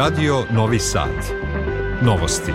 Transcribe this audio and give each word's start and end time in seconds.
Radio 0.00 0.44
Novi 0.50 0.78
Sad. 0.78 1.08
Novosti. 2.02 2.52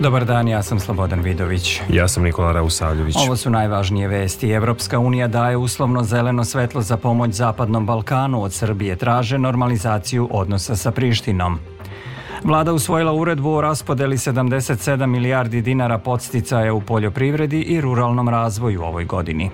Dobar 0.00 0.24
dan, 0.24 0.48
ja 0.48 0.62
sam 0.62 0.80
Slobodan 0.80 1.20
Vidović. 1.20 1.80
Ja 1.88 2.08
sam 2.08 2.22
Nikola 2.22 2.52
Rausavljević. 2.52 3.16
Ovo 3.16 3.36
su 3.36 3.50
najvažnije 3.50 4.08
vesti. 4.08 4.50
Evropska 4.50 4.98
unija 4.98 5.28
daje 5.28 5.56
uslovno 5.56 6.04
zeleno 6.04 6.44
svetlo 6.44 6.82
za 6.82 6.96
pomoć 6.96 7.32
Zapadnom 7.32 7.86
Balkanu. 7.86 8.42
Od 8.42 8.52
Srbije 8.52 8.96
traže 8.96 9.38
normalizaciju 9.38 10.28
odnosa 10.30 10.76
sa 10.76 10.90
Prištinom. 10.90 11.58
Vlada 12.44 12.72
usvojila 12.72 13.12
uredbu 13.12 13.50
o 13.50 13.60
raspodeli 13.60 14.16
77 14.16 15.06
milijardi 15.06 15.62
dinara 15.62 15.98
podsticaja 15.98 16.74
u 16.74 16.80
poljoprivredi 16.80 17.60
i 17.60 17.80
ruralnom 17.80 18.28
razvoju 18.28 18.82
ovoj 18.82 19.04
godini. 19.04 19.50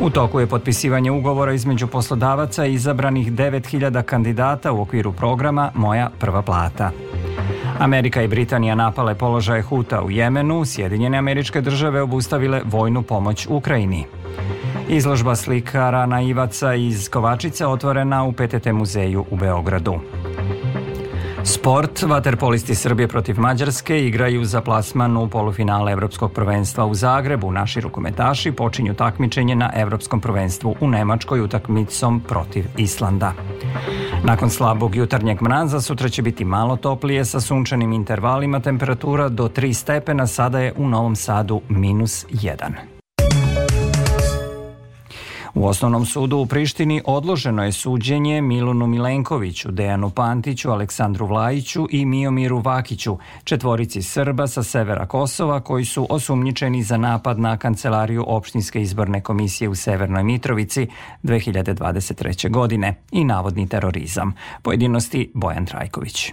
U 0.00 0.10
toku 0.10 0.40
je 0.40 0.46
potpisivanje 0.46 1.10
ugovora 1.10 1.52
između 1.52 1.86
poslodavaca 1.86 2.66
i 2.66 2.74
izabranih 2.74 3.32
9000 3.32 4.02
kandidata 4.02 4.72
u 4.72 4.80
okviru 4.82 5.12
programa 5.12 5.70
Moja 5.74 6.10
prva 6.18 6.42
plata. 6.42 6.90
Amerika 7.78 8.22
i 8.22 8.28
Britanija 8.28 8.74
napale 8.74 9.14
položaje 9.14 9.62
Huta 9.62 10.02
u 10.02 10.10
Jemenu, 10.10 10.64
Sjedinjene 10.64 11.18
američke 11.18 11.60
države 11.60 12.02
obustavile 12.02 12.62
vojnu 12.64 13.02
pomoć 13.02 13.46
Ukrajini. 13.50 14.06
Izložba 14.88 15.36
slikara 15.36 16.06
naivaca 16.06 16.74
iz 16.74 17.08
Kovačice 17.08 17.66
otvorena 17.66 18.24
u 18.24 18.32
PTT 18.32 18.66
muzeju 18.72 19.24
u 19.30 19.36
Beogradu. 19.36 19.94
Sport, 21.46 22.02
vaterpolisti 22.02 22.74
Srbije 22.74 23.08
protiv 23.08 23.40
Mađarske 23.40 24.06
igraju 24.06 24.44
za 24.44 24.60
plasman 24.60 25.16
u 25.16 25.28
polufinale 25.28 25.92
Evropskog 25.92 26.32
prvenstva 26.32 26.86
u 26.86 26.94
Zagrebu. 26.94 27.52
Naši 27.52 27.80
rukometaši 27.80 28.52
počinju 28.52 28.94
takmičenje 28.94 29.54
na 29.54 29.70
Evropskom 29.74 30.20
prvenstvu 30.20 30.74
u 30.80 30.88
Nemačkoj 30.88 31.40
utakmicom 31.40 32.20
protiv 32.28 32.64
Islanda. 32.76 33.32
Nakon 34.24 34.50
slabog 34.50 34.96
jutarnjeg 34.96 35.42
mraza 35.42 35.80
sutra 35.80 36.08
će 36.08 36.22
biti 36.22 36.44
malo 36.44 36.76
toplije 36.76 37.24
sa 37.24 37.40
sunčanim 37.40 37.92
intervalima 37.92 38.60
temperatura 38.60 39.28
do 39.28 39.48
3 39.48 39.72
stepena, 39.72 40.26
sada 40.26 40.60
je 40.60 40.72
u 40.76 40.88
Novom 40.88 41.16
Sadu 41.16 41.60
minus 41.68 42.26
1. 42.26 42.93
U 45.54 45.66
osnovnom 45.66 46.06
sudu 46.06 46.36
u 46.36 46.46
Prištini 46.46 47.02
odloženo 47.04 47.64
je 47.64 47.72
suđenje 47.72 48.40
Milunu 48.40 48.86
Milenkoviću, 48.86 49.70
Dejanu 49.70 50.10
Pantiću, 50.10 50.70
Aleksandru 50.70 51.26
Vlajiću 51.26 51.86
i 51.90 52.06
Miomiru 52.06 52.58
Vakiću, 52.58 53.18
četvorici 53.44 54.02
Srba 54.02 54.46
sa 54.46 54.62
severa 54.62 55.06
Kosova 55.06 55.60
koji 55.60 55.84
su 55.84 56.06
osumnjičeni 56.10 56.82
za 56.82 56.96
napad 56.96 57.38
na 57.38 57.56
kancelariju 57.56 58.24
opštinske 58.26 58.82
izborne 58.82 59.20
komisije 59.20 59.68
u 59.68 59.74
Severnoj 59.74 60.22
Mitrovici 60.22 60.86
2023. 61.22 62.50
godine 62.50 62.94
i 63.12 63.24
navodni 63.24 63.68
terorizam. 63.68 64.34
Pojedinosti 64.62 65.30
Bojan 65.34 65.66
Trajković. 65.66 66.32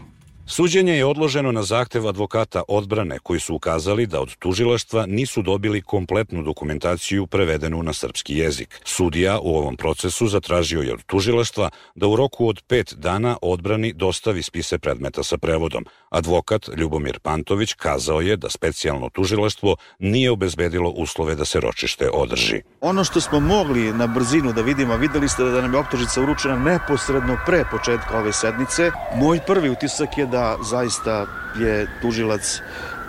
Suđenje 0.52 0.94
je 0.94 1.06
odloženo 1.06 1.52
na 1.52 1.64
zahtev 1.64 2.08
advokata 2.08 2.64
odbrane 2.68 3.20
koji 3.20 3.40
su 3.40 3.56
ukazali 3.56 4.08
da 4.08 4.22
od 4.22 4.36
tužilaštva 4.36 5.06
nisu 5.06 5.42
dobili 5.42 5.82
kompletnu 5.82 6.44
dokumentaciju 6.44 7.28
prevedenu 7.28 7.84
na 7.84 7.94
srpski 7.94 8.38
jezik. 8.38 8.82
Sudija 8.84 9.40
u 9.40 9.56
ovom 9.58 9.76
procesu 9.76 10.28
zatražio 10.28 10.82
je 10.82 10.94
od 10.94 11.04
tužilaštva 11.04 11.70
da 11.96 12.08
u 12.08 12.16
roku 12.16 12.48
od 12.48 12.62
pet 12.68 12.94
dana 12.98 13.38
odbrani 13.42 13.94
dostavi 13.94 14.44
spise 14.44 14.78
predmeta 14.80 15.24
sa 15.24 15.38
prevodom. 15.38 15.86
Advokat 16.12 16.70
Ljubomir 16.78 17.20
Pantović 17.20 17.74
kazao 17.74 18.22
je 18.22 18.38
da 18.38 18.50
specijalno 18.50 19.10
tužilaštvo 19.10 19.76
nije 20.00 20.32
obezbedilo 20.32 20.90
uslove 20.90 21.36
da 21.36 21.46
se 21.46 21.60
ročište 21.60 22.10
održi. 22.14 22.62
Ono 22.82 23.04
što 23.04 23.22
smo 23.22 23.40
mogli 23.40 23.94
na 23.94 24.08
brzinu 24.08 24.54
da 24.54 24.62
vidimo, 24.62 24.98
videli 24.98 25.30
ste 25.30 25.44
da 25.44 25.62
nam 25.62 25.74
je 25.74 25.80
optužica 25.80 26.22
uručena 26.22 26.60
neposredno 26.60 27.38
pre 27.46 27.64
početka 27.72 28.20
ove 28.20 28.34
sednice. 28.34 28.92
Moj 29.16 29.40
prvi 29.48 29.70
utisak 29.70 30.18
je 30.18 30.26
da 30.26 30.58
zaista 30.64 31.26
je 31.60 31.88
tužilac 32.02 32.60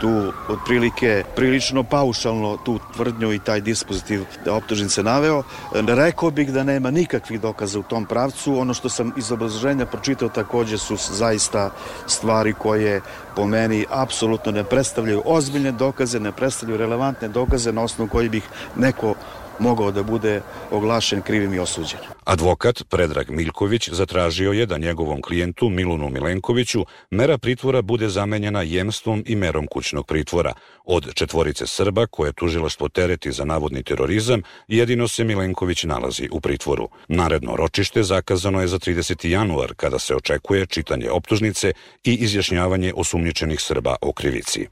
tu 0.02 0.32
otprilike 0.48 1.24
prilično 1.36 1.84
paušalno 1.84 2.56
tu 2.64 2.78
tvrdnju 2.96 3.32
i 3.32 3.38
taj 3.38 3.60
dispozitiv 3.60 4.24
da 4.44 4.54
optužnice 4.54 5.02
naveo. 5.02 5.42
Rekao 5.72 6.30
bih 6.30 6.52
da 6.52 6.62
nema 6.62 6.90
nikakvih 6.90 7.40
dokaza 7.40 7.78
u 7.78 7.82
tom 7.82 8.06
pravcu. 8.06 8.58
Ono 8.58 8.74
što 8.74 8.88
sam 8.88 9.12
iz 9.16 9.32
obrazloženja 9.32 9.86
pročitao 9.86 10.28
takođe 10.28 10.78
su 10.78 10.96
zaista 10.96 11.70
stvari 12.06 12.52
koje 12.52 13.00
po 13.36 13.46
meni 13.46 13.86
apsolutno 13.90 14.52
ne 14.52 14.64
predstavljaju 14.64 15.22
ozbiljne 15.24 15.72
dokaze, 15.72 16.20
ne 16.20 16.32
predstavljaju 16.32 16.78
relevantne 16.78 17.28
dokaze 17.28 17.72
na 17.72 17.82
osnovu 17.82 18.10
koji 18.10 18.28
bih 18.28 18.42
neko 18.76 19.14
mogao 19.62 19.90
da 19.90 20.02
bude 20.02 20.42
oglašen 20.70 21.22
krivim 21.22 21.54
i 21.54 21.58
osuđen. 21.58 22.00
Advokat 22.24 22.82
Predrag 22.88 23.30
Miljković 23.30 23.88
zatražio 23.92 24.52
je 24.52 24.66
da 24.66 24.78
njegovom 24.78 25.22
klijentu 25.22 25.68
Milunu 25.68 26.10
Milenkoviću 26.10 26.84
mera 27.10 27.38
pritvora 27.38 27.82
bude 27.82 28.08
zamenjena 28.08 28.62
jemstvom 28.62 29.24
i 29.26 29.36
merom 29.36 29.66
kućnog 29.66 30.06
pritvora. 30.06 30.52
Od 30.84 31.14
četvorice 31.14 31.66
Srba 31.66 32.06
koje 32.06 32.32
tužilaštvo 32.32 32.88
tereti 32.88 33.32
za 33.32 33.44
navodni 33.44 33.82
terorizam, 33.82 34.42
jedino 34.68 35.08
se 35.08 35.24
Milenković 35.24 35.84
nalazi 35.84 36.28
u 36.32 36.40
pritvoru. 36.40 36.88
Naredno 37.08 37.56
ročište 37.56 38.02
zakazano 38.02 38.60
je 38.60 38.68
za 38.68 38.78
30. 38.78 39.28
januar 39.28 39.74
kada 39.76 39.98
se 39.98 40.16
očekuje 40.16 40.66
čitanje 40.66 41.10
optužnice 41.10 41.72
i 42.04 42.14
izjašnjavanje 42.14 42.92
osumnjičenih 42.96 43.60
Srba 43.60 43.96
o 44.00 44.12
krivici. 44.12 44.66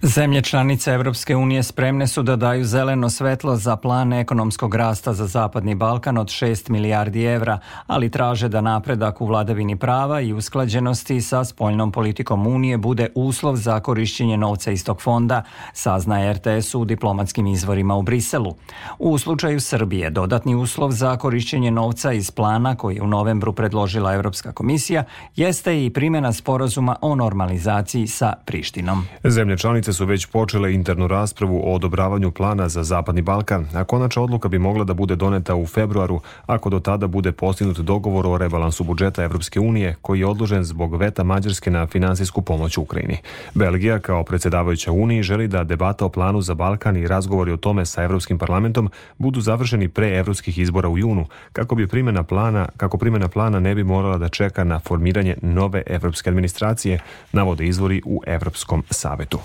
Zemlje 0.00 0.42
članice 0.42 0.92
Evropske 0.92 1.36
unije 1.36 1.62
spremne 1.62 2.06
su 2.06 2.22
da 2.22 2.36
daju 2.36 2.64
zeleno 2.64 3.10
svetlo 3.10 3.56
za 3.56 3.76
plan 3.76 4.12
ekonomskog 4.12 4.74
rasta 4.74 5.12
za 5.12 5.26
Zapadni 5.26 5.74
Balkan 5.74 6.18
od 6.18 6.26
6 6.26 6.70
milijardi 6.70 7.24
evra, 7.24 7.58
ali 7.86 8.10
traže 8.10 8.48
da 8.48 8.60
napredak 8.60 9.20
u 9.20 9.26
vladavini 9.26 9.76
prava 9.76 10.20
i 10.20 10.32
usklađenosti 10.32 11.20
sa 11.20 11.44
spoljnom 11.44 11.92
politikom 11.92 12.46
Unije 12.46 12.78
bude 12.78 13.08
uslov 13.14 13.56
za 13.56 13.80
korišćenje 13.80 14.36
novca 14.36 14.70
iz 14.70 14.84
tog 14.84 15.02
fonda, 15.02 15.42
sazna 15.72 16.32
RTS 16.32 16.74
u 16.74 16.84
diplomatskim 16.84 17.46
izvorima 17.46 17.96
u 17.96 18.02
Briselu. 18.02 18.54
U 18.98 19.18
slučaju 19.18 19.60
Srbije 19.60 20.10
dodatni 20.10 20.54
uslov 20.54 20.90
za 20.90 21.16
korišćenje 21.16 21.70
novca 21.70 22.12
iz 22.12 22.30
plana 22.30 22.74
koji 22.74 22.96
je 22.96 23.02
u 23.02 23.06
novembru 23.06 23.52
predložila 23.52 24.14
Evropska 24.14 24.52
komisija 24.52 25.04
jeste 25.36 25.84
i 25.84 25.90
primjena 25.90 26.32
sporazuma 26.32 26.96
o 27.00 27.14
normalizaciji 27.14 28.06
sa 28.06 28.32
Prištinom. 28.44 29.06
Zemlje 29.24 29.58
članice 29.58 29.81
su 29.92 30.06
već 30.06 30.26
počele 30.26 30.74
internu 30.74 31.08
raspravu 31.08 31.60
o 31.64 31.74
odobravanju 31.74 32.30
plana 32.30 32.68
za 32.68 32.82
Zapadni 32.82 33.22
Balkan, 33.22 33.66
a 33.74 33.84
konačna 33.84 34.22
odluka 34.22 34.48
bi 34.48 34.58
mogla 34.58 34.84
da 34.84 34.94
bude 34.94 35.16
doneta 35.16 35.54
u 35.54 35.66
februaru 35.66 36.20
ako 36.46 36.70
do 36.70 36.80
tada 36.80 37.06
bude 37.06 37.32
postignut 37.32 37.78
dogovor 37.78 38.26
o 38.26 38.38
rebalansu 38.38 38.84
budžeta 38.84 39.22
Evropske 39.22 39.60
unije 39.60 39.96
koji 40.02 40.20
je 40.20 40.26
odložen 40.26 40.64
zbog 40.64 40.96
veta 40.96 41.24
Mađarske 41.24 41.70
na 41.70 41.86
finansijsku 41.86 42.42
pomoć 42.42 42.78
Ukrajini. 42.78 43.16
Belgija 43.54 43.98
kao 43.98 44.24
predsedavajuća 44.24 44.92
Uniji 44.92 45.22
želi 45.22 45.48
da 45.48 45.64
debata 45.64 46.04
o 46.04 46.08
planu 46.08 46.42
za 46.42 46.54
Balkan 46.54 46.96
i 46.96 47.06
razgovori 47.06 47.52
o 47.52 47.56
tome 47.56 47.86
sa 47.86 48.02
Evropskim 48.02 48.38
parlamentom 48.38 48.90
budu 49.18 49.40
završeni 49.40 49.88
pre 49.88 50.18
evropskih 50.18 50.58
izbora 50.58 50.88
u 50.88 50.98
junu, 50.98 51.26
kako 51.52 51.74
bi 51.74 51.86
primjena 51.86 52.22
plana, 52.22 52.68
kako 52.76 52.98
primjena 52.98 53.28
plana 53.28 53.60
ne 53.60 53.74
bi 53.74 53.84
morala 53.84 54.18
da 54.18 54.28
čeka 54.28 54.64
na 54.64 54.78
formiranje 54.78 55.36
nove 55.42 55.82
evropske 55.86 56.30
administracije, 56.30 56.98
navode 57.32 57.66
izvori 57.66 58.02
u 58.04 58.22
Evropskom 58.26 58.82
savetu. 58.90 59.38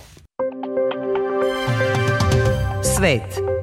Svet. 2.98 3.57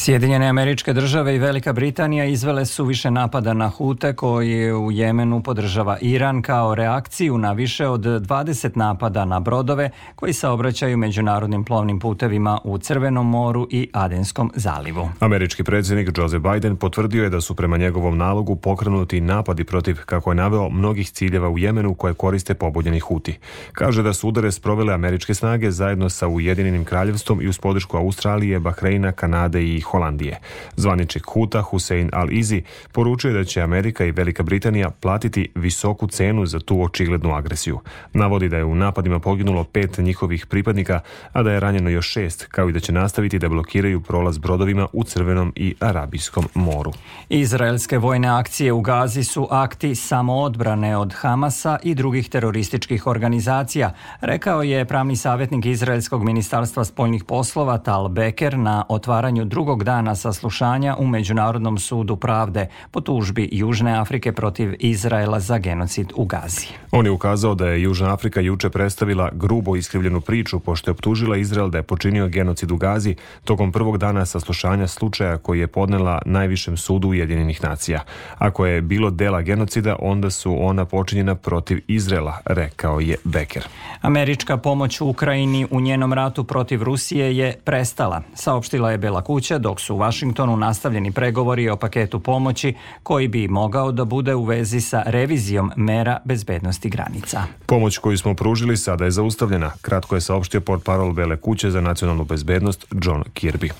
Sjedinjene 0.00 0.46
američke 0.46 0.92
države 0.92 1.34
i 1.34 1.38
Velika 1.38 1.72
Britanija 1.72 2.24
izvele 2.24 2.66
su 2.66 2.84
više 2.84 3.10
napada 3.10 3.54
na 3.54 3.68
Hute 3.68 4.12
koji 4.12 4.72
u 4.72 4.92
Jemenu 4.92 5.42
podržava 5.42 5.98
Iran 6.00 6.42
kao 6.42 6.74
reakciju 6.74 7.38
na 7.38 7.52
više 7.52 7.86
od 7.86 8.00
20 8.00 8.76
napada 8.76 9.24
na 9.24 9.40
brodove 9.40 9.90
koji 10.14 10.32
saobraćaju 10.32 10.96
međunarodnim 10.96 11.64
plovnim 11.64 12.00
putevima 12.00 12.58
u 12.64 12.78
Crvenom 12.78 13.30
moru 13.30 13.66
i 13.70 13.88
Adenskom 13.92 14.52
zalivu. 14.54 15.08
Američki 15.20 15.64
predsjednik 15.64 16.18
Joseph 16.18 16.46
Biden 16.52 16.76
potvrdio 16.76 17.24
je 17.24 17.30
da 17.30 17.40
su 17.40 17.54
prema 17.54 17.76
njegovom 17.76 18.18
nalogu 18.18 18.56
pokrenuti 18.56 19.20
napadi 19.20 19.64
protiv, 19.64 19.96
kako 20.06 20.30
je 20.30 20.34
naveo, 20.34 20.68
mnogih 20.68 21.10
ciljeva 21.10 21.48
u 21.48 21.58
Jemenu 21.58 21.94
koje 21.94 22.14
koriste 22.14 22.54
pobunjeni 22.54 23.00
Huti. 23.00 23.38
Kaže 23.72 24.02
da 24.02 24.12
su 24.12 24.28
udare 24.28 24.52
sprovele 24.52 24.94
američke 24.94 25.34
snage 25.34 25.70
zajedno 25.70 26.08
sa 26.08 26.28
Ujedinjenim 26.28 26.84
kraljevstvom 26.84 27.42
i 27.42 27.48
uz 27.48 27.58
podršku 27.58 27.96
Australije, 27.96 28.58
Bahreina, 28.60 29.12
Kanade 29.12 29.64
i 29.64 29.80
Holandije. 29.90 30.40
Zvaničnik 30.76 31.24
Huta 31.26 31.62
Hussein 31.62 32.10
Al-Izi 32.12 32.62
poručuje 32.92 33.34
da 33.34 33.44
će 33.44 33.62
Amerika 33.62 34.04
i 34.04 34.12
Velika 34.12 34.42
Britanija 34.42 34.90
platiti 34.90 35.48
visoku 35.54 36.06
cenu 36.06 36.46
za 36.46 36.60
tu 36.60 36.82
očiglednu 36.82 37.34
agresiju. 37.34 37.80
Navodi 38.12 38.48
da 38.48 38.56
je 38.56 38.64
u 38.64 38.74
napadima 38.74 39.18
poginulo 39.18 39.64
pet 39.64 39.98
njihovih 39.98 40.46
pripadnika, 40.46 41.00
a 41.32 41.42
da 41.42 41.52
je 41.52 41.60
ranjeno 41.60 41.90
još 41.90 42.08
šest, 42.12 42.46
kao 42.46 42.68
i 42.68 42.72
da 42.72 42.80
će 42.80 42.92
nastaviti 42.92 43.38
da 43.38 43.48
blokiraju 43.48 44.00
prolaz 44.00 44.38
brodovima 44.38 44.86
u 44.92 45.04
Crvenom 45.04 45.52
i 45.56 45.74
Arabijskom 45.80 46.48
moru. 46.54 46.92
Izraelske 47.28 47.98
vojne 47.98 48.28
akcije 48.28 48.72
u 48.72 48.80
Gazi 48.80 49.24
su 49.24 49.48
akti 49.50 49.94
samoodbrane 49.94 50.96
od 50.96 51.14
Hamasa 51.14 51.78
i 51.82 51.94
drugih 51.94 52.28
terorističkih 52.28 53.06
organizacija, 53.06 53.92
rekao 54.20 54.62
je 54.62 54.84
pravni 54.84 55.16
savjetnik 55.16 55.66
Izraelskog 55.66 56.24
ministarstva 56.24 56.84
spoljnih 56.84 57.24
poslova 57.24 57.78
Tal 57.78 58.08
Beker 58.08 58.58
na 58.58 58.84
otvaranju 58.88 59.44
drugog 59.44 59.77
prvog 59.78 59.84
dana 59.84 60.14
saslušanja 60.14 60.96
u 60.98 61.06
Međunarodnom 61.06 61.78
sudu 61.78 62.16
pravde 62.16 62.66
po 62.90 63.00
tužbi 63.00 63.48
Južne 63.52 63.98
Afrike 63.98 64.32
protiv 64.32 64.74
Izraela 64.78 65.40
za 65.40 65.58
genocid 65.58 66.12
u 66.16 66.24
Gazi. 66.24 66.66
On 66.90 67.06
je 67.06 67.10
ukazao 67.10 67.54
da 67.54 67.68
je 67.68 67.82
Južna 67.82 68.12
Afrika 68.12 68.40
juče 68.40 68.70
predstavila 68.70 69.30
grubo 69.32 69.76
iskrivljenu 69.76 70.20
priču 70.20 70.60
pošto 70.60 70.90
je 70.90 70.92
optužila 70.92 71.36
Izrael 71.36 71.70
da 71.70 71.78
je 71.78 71.82
počinio 71.82 72.28
genocid 72.28 72.70
u 72.70 72.76
Gazi 72.76 73.14
tokom 73.44 73.72
prvog 73.72 73.98
dana 73.98 74.26
saslušanja 74.26 74.86
slučaja 74.86 75.38
koji 75.38 75.60
je 75.60 75.66
podnela 75.66 76.22
najvišem 76.26 76.76
sudu 76.76 77.08
Ujedinjenih 77.08 77.64
nacija. 77.64 78.00
Ako 78.38 78.66
je 78.66 78.82
bilo 78.82 79.10
dela 79.10 79.42
genocida, 79.42 79.96
onda 80.00 80.30
su 80.30 80.56
ona 80.60 80.84
počinjena 80.84 81.34
protiv 81.34 81.80
Izraela, 81.88 82.38
rekao 82.44 83.00
je 83.00 83.16
Becker. 83.24 83.68
Američka 84.00 84.56
pomoć 84.56 85.00
Ukrajini 85.00 85.66
u 85.70 85.80
njenom 85.80 86.12
ratu 86.12 86.44
protiv 86.44 86.82
Rusije 86.82 87.36
je 87.36 87.56
prestala, 87.64 88.22
saopštila 88.34 88.90
je 88.90 88.98
Bela 88.98 89.22
kuća, 89.22 89.57
dok 89.58 89.80
su 89.80 89.94
u 89.94 89.98
Vašingtonu 89.98 90.56
nastavljeni 90.56 91.12
pregovori 91.12 91.68
o 91.68 91.76
paketu 91.76 92.20
pomoći 92.20 92.74
koji 93.02 93.28
bi 93.28 93.48
mogao 93.48 93.92
da 93.92 94.04
bude 94.04 94.34
u 94.34 94.44
vezi 94.44 94.80
sa 94.80 95.02
revizijom 95.06 95.72
mera 95.76 96.18
bezbednosti 96.24 96.88
granica. 96.90 97.42
Pomoć 97.66 97.98
koju 97.98 98.18
smo 98.18 98.34
pružili 98.34 98.76
sada 98.76 99.04
je 99.04 99.10
zaustavljena, 99.10 99.70
kratko 99.82 100.14
je 100.14 100.20
saopštio 100.20 100.60
port 100.60 100.84
parol 100.84 101.12
Bele 101.12 101.36
kuće 101.36 101.70
za 101.70 101.80
nacionalnu 101.80 102.24
bezbednost 102.24 102.86
John 103.04 103.22
Kirby. 103.34 103.70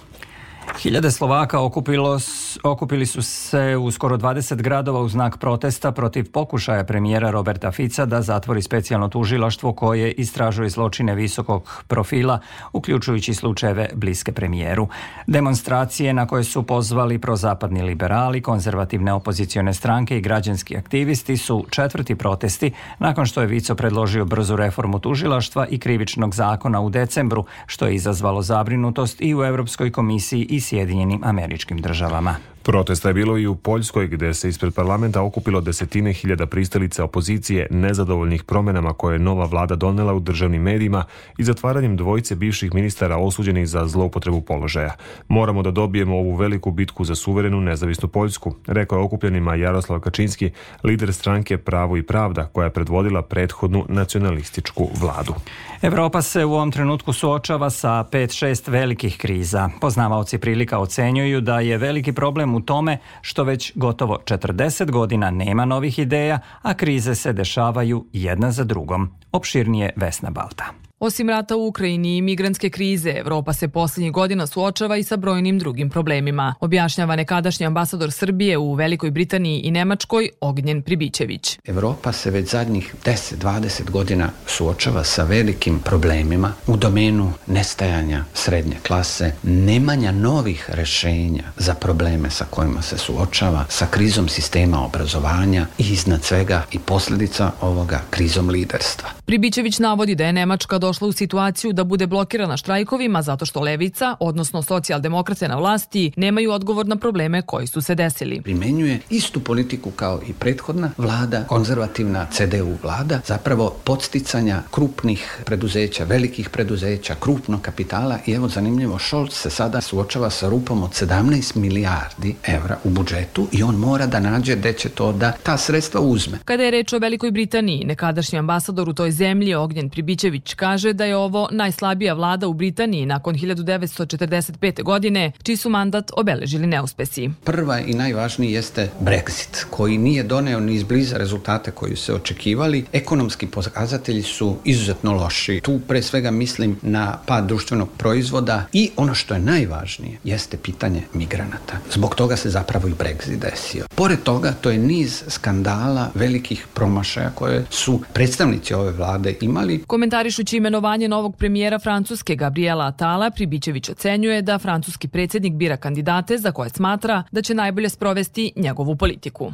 Hiljade 0.77 1.11
Slovaka 1.11 1.61
okupilo, 1.61 2.19
okupili 2.63 3.07
su 3.07 3.23
se 3.23 3.77
u 3.77 3.91
skoro 3.91 4.17
20 4.17 4.63
gradova 4.63 5.01
u 5.01 5.09
znak 5.09 5.39
protesta 5.39 5.93
protiv 5.93 6.33
pokušaja 6.33 6.85
premijera 6.85 7.31
Roberta 7.31 7.73
Fica 7.73 8.07
da 8.07 8.23
zatvori 8.23 8.63
specijalno 8.63 9.09
tužilaštvo 9.09 9.73
koje 9.73 10.13
istražuje 10.13 10.69
zločine 10.69 11.15
visokog 11.15 11.85
profila, 11.87 12.41
uključujući 12.73 13.35
slučajeve 13.35 13.89
bliske 13.95 14.33
premijeru. 14.33 14.89
Demonstracije 15.27 16.15
na 16.15 16.27
koje 16.27 16.45
su 16.45 16.63
pozvali 16.63 17.19
prozapadni 17.19 17.83
liberali, 17.83 18.43
konzervativne 18.43 19.13
opozicione 19.13 19.75
stranke 19.75 20.19
i 20.19 20.21
građanski 20.21 20.77
aktivisti 20.77 21.37
su 21.37 21.67
četvrti 21.71 22.15
protesti 22.15 22.73
nakon 22.99 23.27
što 23.27 23.41
je 23.41 23.47
Vico 23.47 23.75
predložio 23.75 24.25
brzu 24.25 24.57
reformu 24.57 24.99
tužilaštva 24.99 25.67
i 25.67 25.79
krivičnog 25.79 26.35
zakona 26.35 26.81
u 26.81 26.91
decembru, 26.91 27.45
što 27.67 27.87
je 27.87 27.95
izazvalo 27.95 28.43
zabrinutost 28.43 29.21
i 29.21 29.35
u 29.35 29.45
Europskoj 29.45 29.93
komisiji 29.93 30.47
i 30.51 30.58
Sjedinjenim 30.61 31.21
američkim 31.25 31.79
državama. 31.79 32.37
Protesta 32.69 33.09
je 33.09 33.15
bilo 33.15 33.39
i 33.39 33.47
u 33.47 33.55
Poljskoj 33.55 34.07
gde 34.07 34.35
se 34.35 34.49
ispred 34.49 34.75
parlamenta 34.75 35.23
okupilo 35.23 35.61
desetine 35.61 36.13
hiljada 36.13 36.47
pristalica 36.47 37.05
opozicije 37.05 37.67
nezadovoljnih 37.71 38.45
promenama 38.45 38.93
koje 38.93 39.15
je 39.15 39.19
nova 39.19 39.45
vlada 39.47 39.77
donela 39.77 40.15
u 40.15 40.21
državnim 40.21 40.63
medijima 40.63 41.05
i 41.39 41.45
zatvaranjem 41.45 41.97
dvojice 41.97 42.35
bivših 42.35 42.75
ministara 42.75 43.17
osuđenih 43.17 43.69
za 43.69 43.87
zloupotrebu 43.87 44.41
položaja. 44.41 44.95
Moramo 45.29 45.63
da 45.63 45.71
dobijemo 45.71 46.17
ovu 46.17 46.35
veliku 46.35 46.71
bitku 46.71 47.05
za 47.05 47.15
suverenu 47.15 47.61
nezavisnu 47.61 48.09
Poljsku, 48.09 48.55
rekao 48.67 48.99
je 48.99 49.05
okupljenima 49.05 49.55
Jaroslav 49.55 50.01
Kačinski, 50.01 50.51
lider 50.85 51.15
stranke 51.15 51.59
Pravo 51.59 51.97
i 51.97 52.03
pravda 52.03 52.47
koja 52.47 52.65
je 52.65 52.73
predvodila 52.73 53.23
prethodnu 53.23 53.85
nacionalističku 53.89 54.89
vladu. 55.01 55.35
Evropa 55.83 56.23
se 56.23 56.45
u 56.45 56.53
ovom 56.53 56.73
trenutku 56.73 57.13
suočava 57.13 57.71
sa 57.71 58.05
5-6 58.13 58.71
velikih 58.71 59.19
kriza. 59.19 59.71
Poznavaoci 59.81 60.39
prilika 60.39 60.79
ocenjuju 60.79 61.41
da 61.41 61.61
je 61.61 61.79
veliki 61.79 62.13
problem 62.13 62.55
u 62.55 62.58
tome 62.63 62.99
što 63.21 63.45
već 63.45 63.73
gotovo 63.75 64.19
40 64.25 64.91
godina 64.91 65.31
nema 65.31 65.65
novih 65.65 65.99
ideja, 65.99 66.39
a 66.63 66.75
krize 66.75 67.15
se 67.15 67.33
dešavaju 67.33 68.07
jedna 68.13 68.51
za 68.51 68.65
drugom. 68.65 69.11
Opširnije 69.33 69.93
Vesna 69.97 70.31
Balta. 70.31 70.88
Osim 71.01 71.29
rata 71.29 71.57
u 71.57 71.67
Ukrajini 71.67 72.17
i 72.17 72.23
migrantske 72.23 72.71
krize, 72.71 73.11
Evropa 73.11 73.53
se 73.53 73.69
poslednjih 73.69 74.13
godina 74.13 74.47
suočava 74.47 74.97
i 74.97 75.03
sa 75.03 75.17
brojnim 75.17 75.59
drugim 75.59 75.91
problemima, 75.91 76.55
objašnjava 76.61 77.17
nekadašnji 77.17 77.67
ambasador 77.67 78.13
Srbije 78.13 78.59
u 78.59 78.75
Velikoj 78.75 79.11
Britaniji 79.11 79.61
i 79.61 79.71
Nemačkoj 79.71 80.29
Ognjen 80.41 80.83
Pribićević. 80.83 81.59
Evropa 81.65 82.13
se 82.13 82.31
već 82.31 82.51
zadnjih 82.51 82.95
10-20 83.05 83.91
godina 83.91 84.31
suočava 84.47 85.05
sa 85.05 85.25
velikim 85.25 85.79
problemima 85.79 86.53
u 86.67 86.77
domenu 86.77 87.33
nestajanja 87.47 88.25
srednje 88.35 88.77
klase, 88.87 89.33
nemanja 89.43 90.13
novih 90.13 90.71
rešenja 90.73 91.45
za 91.57 91.75
probleme 91.75 92.31
sa 92.31 92.45
kojima 92.45 92.83
se 92.83 92.99
suočava, 92.99 93.65
sa 93.69 93.87
krizom 93.87 94.29
sistema 94.29 94.85
obrazovanja 94.85 95.67
i 95.79 95.83
iznad 95.93 96.25
svega 96.25 96.63
i 96.73 96.79
posledica 96.79 97.51
ovoga 97.61 98.01
krizom 98.11 98.49
liderstva. 98.49 99.09
Pribićević 99.25 99.79
navodi 99.79 100.15
da 100.15 100.27
je 100.27 100.33
Nemačka 100.33 100.79
došla 100.89 101.09
u 101.09 101.13
situaciju 101.13 101.73
da 101.73 101.85
bude 101.85 102.07
blokirana 102.07 102.57
štrajkovima 102.57 103.23
zato 103.23 103.47
što 103.47 103.61
levica, 103.61 104.17
odnosno 104.21 104.63
socijaldemokrate 104.63 105.49
na 105.49 105.57
vlasti, 105.57 106.13
nemaju 106.17 106.53
odgovor 106.53 106.87
na 106.87 106.97
probleme 106.97 107.43
koji 107.43 107.67
su 107.67 107.81
se 107.81 107.95
desili. 107.95 108.43
Primenjuje 108.43 109.01
istu 109.11 109.41
politiku 109.41 109.91
kao 109.91 110.21
i 110.29 110.33
prethodna 110.33 110.91
vlada, 110.97 111.45
konzervativna 111.45 112.27
CDU 112.31 112.77
vlada, 112.83 113.21
zapravo 113.27 113.75
podsticanja 113.85 114.63
krupnih 114.71 115.43
preduzeća, 115.45 116.05
velikih 116.05 116.51
preduzeća, 116.51 117.15
krupnog 117.21 117.61
kapitala 117.61 118.19
i 118.27 118.33
evo 118.33 118.49
zanimljivo, 118.49 118.99
Scholz 118.99 119.33
se 119.33 119.51
sada 119.51 119.81
suočava 119.81 120.31
sa 120.31 120.49
rupom 120.49 120.83
od 120.83 120.91
17 120.91 121.57
milijardi 121.57 122.35
evra 122.47 122.79
u 122.85 122.91
budžetu 122.91 123.49
i 123.53 123.63
on 123.63 123.75
mora 123.75 124.07
da 124.07 124.21
nađe 124.21 124.57
gde 124.57 124.73
će 124.73 124.89
to 124.89 125.13
da 125.13 125.33
ta 125.43 125.57
sredstva 125.57 126.01
uzme. 126.01 126.39
Kada 126.45 126.63
je 126.63 126.71
reč 126.71 126.93
o 126.93 126.99
Velikoj 126.99 127.31
Britaniji, 127.31 127.85
nekadašnji 127.85 128.39
ambasador 128.39 128.89
u 128.89 128.93
toj 128.93 129.11
zemlji 129.11 129.55
Ognjen 129.55 129.91
Pribićević 129.91 130.55
kaže 130.55 130.78
da 130.93 131.05
je 131.05 131.17
ovo 131.17 131.49
najslabija 131.53 132.15
vlada 132.15 132.49
u 132.49 132.53
Britaniji 132.53 133.07
nakon 133.07 133.35
1945. 133.35 134.83
godine, 134.83 135.33
čiji 135.43 135.57
su 135.57 135.71
mandat 135.71 136.11
obeležili 136.17 136.67
neuspesi. 136.67 137.31
Prva 137.45 137.81
i 137.81 137.95
najvažniji 137.95 138.53
jeste 138.53 138.91
Brexit, 139.01 139.65
koji 139.71 139.99
nije 139.99 140.23
doneo 140.23 140.61
ni 140.61 140.75
izbliza 140.75 141.17
rezultate 141.17 141.71
koji 141.71 141.97
se 141.97 142.15
očekivali. 142.15 142.85
Ekonomski 142.93 143.47
pokazatelji 143.47 144.23
su 144.23 144.57
izuzetno 144.65 145.13
loši. 145.13 145.61
Tu 145.61 145.81
pre 145.89 146.03
svega 146.03 146.31
mislim 146.31 146.77
na 146.83 147.19
pad 147.27 147.47
društvenog 147.47 147.89
proizvoda 147.97 148.67
i 148.73 148.91
ono 148.97 149.15
što 149.15 149.35
je 149.35 149.41
najvažnije 149.41 150.19
jeste 150.25 150.57
pitanje 150.57 151.03
migranata. 151.13 151.79
Zbog 151.93 152.15
toga 152.15 152.37
se 152.37 152.51
zapravo 152.51 152.89
i 152.89 152.93
Brexit 152.93 153.39
desio. 153.39 153.87
Pored 153.95 154.23
toga, 154.23 154.53
to 154.61 154.71
je 154.71 154.79
niz 154.79 155.23
skandala, 155.29 156.11
velikih 156.15 156.67
promašaja 156.75 157.31
koje 157.31 157.65
su 157.71 158.01
predstavnici 158.13 158.75
ove 158.75 158.93
vlade 158.93 159.35
imali. 159.41 159.85
Komentarišući 159.87 160.57
imenovanje 160.69 161.09
novog 161.09 161.37
premijera 161.37 161.79
Francuske 161.79 162.35
Gabriela 162.37 162.87
Atala, 162.87 163.31
Pribićević 163.31 163.89
ocenjuje 163.89 164.43
da 164.43 164.59
francuski 164.59 165.09
predsednik 165.09 165.55
bira 165.55 165.77
kandidate 165.77 166.39
za 166.39 166.53
koje 166.53 166.71
smatra 166.71 167.23
da 167.33 167.43
će 167.43 167.55
najbolje 167.55 167.89
sprovesti 167.89 168.53
njegovu 168.57 168.97
politiku. 168.97 169.53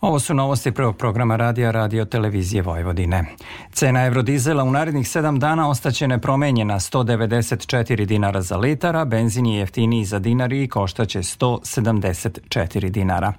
Ovo 0.00 0.18
su 0.18 0.34
novosti 0.34 0.72
prvog 0.72 0.96
programa 0.96 1.36
radija 1.36 1.70
Radio 1.70 2.04
Televizije 2.04 2.62
Vojvodine. 2.62 3.24
Cena 3.72 4.06
evrodizela 4.06 4.64
u 4.64 4.70
narednih 4.70 5.06
7 5.06 5.38
dana 5.38 5.70
ostaće 5.70 6.08
nepromenjena 6.08 6.74
194 6.74 8.04
dinara 8.04 8.42
za 8.42 8.56
litara, 8.56 9.04
benzin 9.04 9.46
je 9.46 9.58
jeftiniji 9.58 10.04
za 10.04 10.18
dinar 10.18 10.52
i 10.52 10.68
koštaće 10.68 11.18
174 11.18 12.88
dinara. 12.88 13.32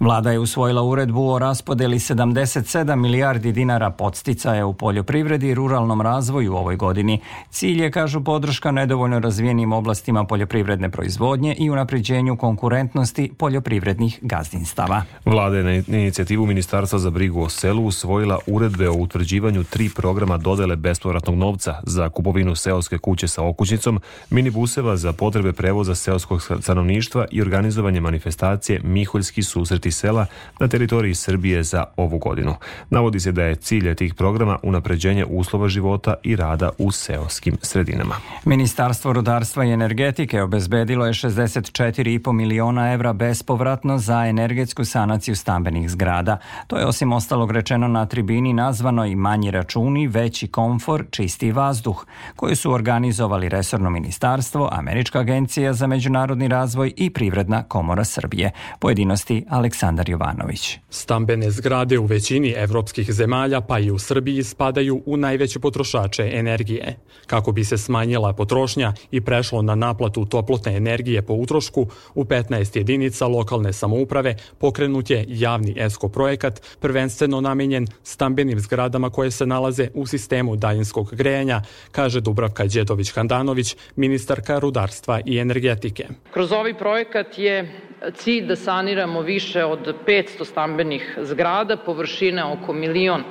Vlada 0.00 0.30
je 0.30 0.38
usvojila 0.38 0.82
uredbu 0.82 1.28
o 1.28 1.38
raspodeli 1.38 1.98
77 1.98 2.96
milijardi 2.96 3.52
dinara 3.52 3.90
podsticaja 3.90 4.66
u 4.66 4.74
poljoprivredi 4.74 5.48
i 5.48 5.54
ruralnom 5.54 6.00
razvoju 6.00 6.52
u 6.52 6.56
ovoj 6.56 6.76
godini. 6.76 7.20
Cilj 7.50 7.82
je, 7.82 7.90
kažu, 7.90 8.24
podrška 8.24 8.70
nedovoljno 8.70 9.18
razvijenim 9.18 9.72
oblastima 9.72 10.24
poljoprivredne 10.24 10.90
proizvodnje 10.90 11.54
i 11.58 11.70
unapređenju 11.70 12.36
konkurentnosti 12.36 13.32
poljoprivrednih 13.38 14.18
gazdinstava. 14.22 15.02
Vlada 15.24 15.56
je 15.56 16.03
inicijativu 16.04 16.46
Ministarstva 16.46 16.98
za 16.98 17.10
brigu 17.10 17.42
o 17.42 17.48
selu 17.48 17.86
usvojila 17.86 18.38
uredbe 18.46 18.88
o 18.88 18.92
utvrđivanju 18.92 19.64
tri 19.64 19.90
programa 19.96 20.36
dodele 20.36 20.76
bespovratnog 20.76 21.36
novca 21.36 21.80
za 21.82 22.08
kupovinu 22.08 22.54
seoske 22.54 22.98
kuće 22.98 23.28
sa 23.28 23.42
okućnicom, 23.42 24.00
minibuseva 24.30 24.96
za 24.96 25.12
potrebe 25.12 25.52
prevoza 25.52 25.94
seoskog 25.94 26.42
stanovništva 26.60 27.26
i 27.30 27.42
organizovanje 27.42 28.00
manifestacije 28.00 28.80
Miholjski 28.84 29.42
susreti 29.42 29.90
sela 29.90 30.26
na 30.60 30.68
teritoriji 30.68 31.14
Srbije 31.14 31.62
za 31.62 31.84
ovu 31.96 32.18
godinu. 32.18 32.54
Navodi 32.90 33.20
se 33.20 33.32
da 33.32 33.42
je 33.42 33.54
cilj 33.54 33.94
tih 33.94 34.14
programa 34.14 34.58
unapređenje 34.62 35.24
uslova 35.24 35.68
života 35.68 36.14
i 36.22 36.36
rada 36.36 36.70
u 36.78 36.90
seoskim 36.92 37.56
sredinama. 37.62 38.14
Ministarstvo 38.44 39.12
rudarstva 39.12 39.64
i 39.64 39.72
energetike 39.72 40.42
obezbedilo 40.42 41.06
je 41.06 41.12
64,5 41.12 42.32
miliona 42.32 42.92
evra 42.92 43.12
bespovratno 43.12 43.98
za 43.98 44.26
energetsku 44.26 44.84
sanaciju 44.84 45.36
stambenih 45.36 45.90
zgrada. 45.94 46.38
To 46.66 46.78
je 46.78 46.86
osim 46.86 47.12
ostalog 47.12 47.50
rečeno 47.50 47.88
na 47.88 48.06
tribini 48.06 48.52
nazvano 48.52 49.06
i 49.06 49.14
manji 49.14 49.50
računi, 49.50 50.06
veći 50.08 50.46
komfor, 50.46 51.04
čisti 51.10 51.52
vazduh, 51.52 52.04
koju 52.36 52.56
su 52.56 52.72
organizovali 52.72 53.48
Resorno 53.48 53.90
ministarstvo, 53.90 54.68
Američka 54.72 55.20
agencija 55.20 55.72
za 55.72 55.86
međunarodni 55.86 56.48
razvoj 56.48 56.92
i 56.96 57.10
Privredna 57.10 57.62
komora 57.62 58.04
Srbije. 58.04 58.50
Pojedinosti 58.78 59.44
Aleksandar 59.48 60.08
Jovanović. 60.10 60.78
Stambene 60.90 61.50
zgrade 61.50 61.98
u 61.98 62.06
većini 62.06 62.54
evropskih 62.56 63.12
zemalja 63.12 63.60
pa 63.60 63.78
i 63.78 63.90
u 63.90 63.98
Srbiji 63.98 64.42
spadaju 64.42 65.02
u 65.06 65.16
najveće 65.16 65.58
potrošače 65.60 66.30
energije. 66.34 66.96
Kako 67.26 67.52
bi 67.52 67.64
se 67.64 67.78
smanjila 67.78 68.32
potrošnja 68.32 68.92
i 69.10 69.20
prešlo 69.20 69.62
na 69.62 69.74
naplatu 69.74 70.24
toplotne 70.26 70.76
energije 70.76 71.22
po 71.22 71.34
utrošku, 71.34 71.86
u 72.14 72.24
15 72.24 72.76
jedinica 72.76 73.26
lokalne 73.26 73.72
samouprave 73.72 74.36
pokrenut 74.58 75.10
je 75.10 75.24
javni 75.28 75.74
ESCO 75.84 76.08
projekat, 76.08 76.60
prvenstveno 76.80 77.40
namenjen 77.40 77.86
stambenim 78.02 78.60
zgradama 78.60 79.10
koje 79.10 79.30
se 79.30 79.46
nalaze 79.46 79.88
u 79.94 80.06
sistemu 80.06 80.56
daljinskog 80.56 81.14
grejanja, 81.14 81.62
kaže 81.92 82.20
Dubravka 82.20 82.64
Đedović-Handanović, 82.64 83.76
ministarka 83.96 84.58
rudarstva 84.58 85.20
i 85.26 85.38
energetike. 85.38 86.06
Kroz 86.30 86.52
ovaj 86.52 86.78
projekat 86.78 87.38
je 87.38 87.80
cilj 88.14 88.46
da 88.46 88.56
saniramo 88.56 89.20
više 89.20 89.64
od 89.64 89.94
500 90.06 90.44
stambenih 90.44 91.18
zgrada, 91.22 91.76
površine 91.76 92.44
oko 92.44 92.72
milion 92.72 93.22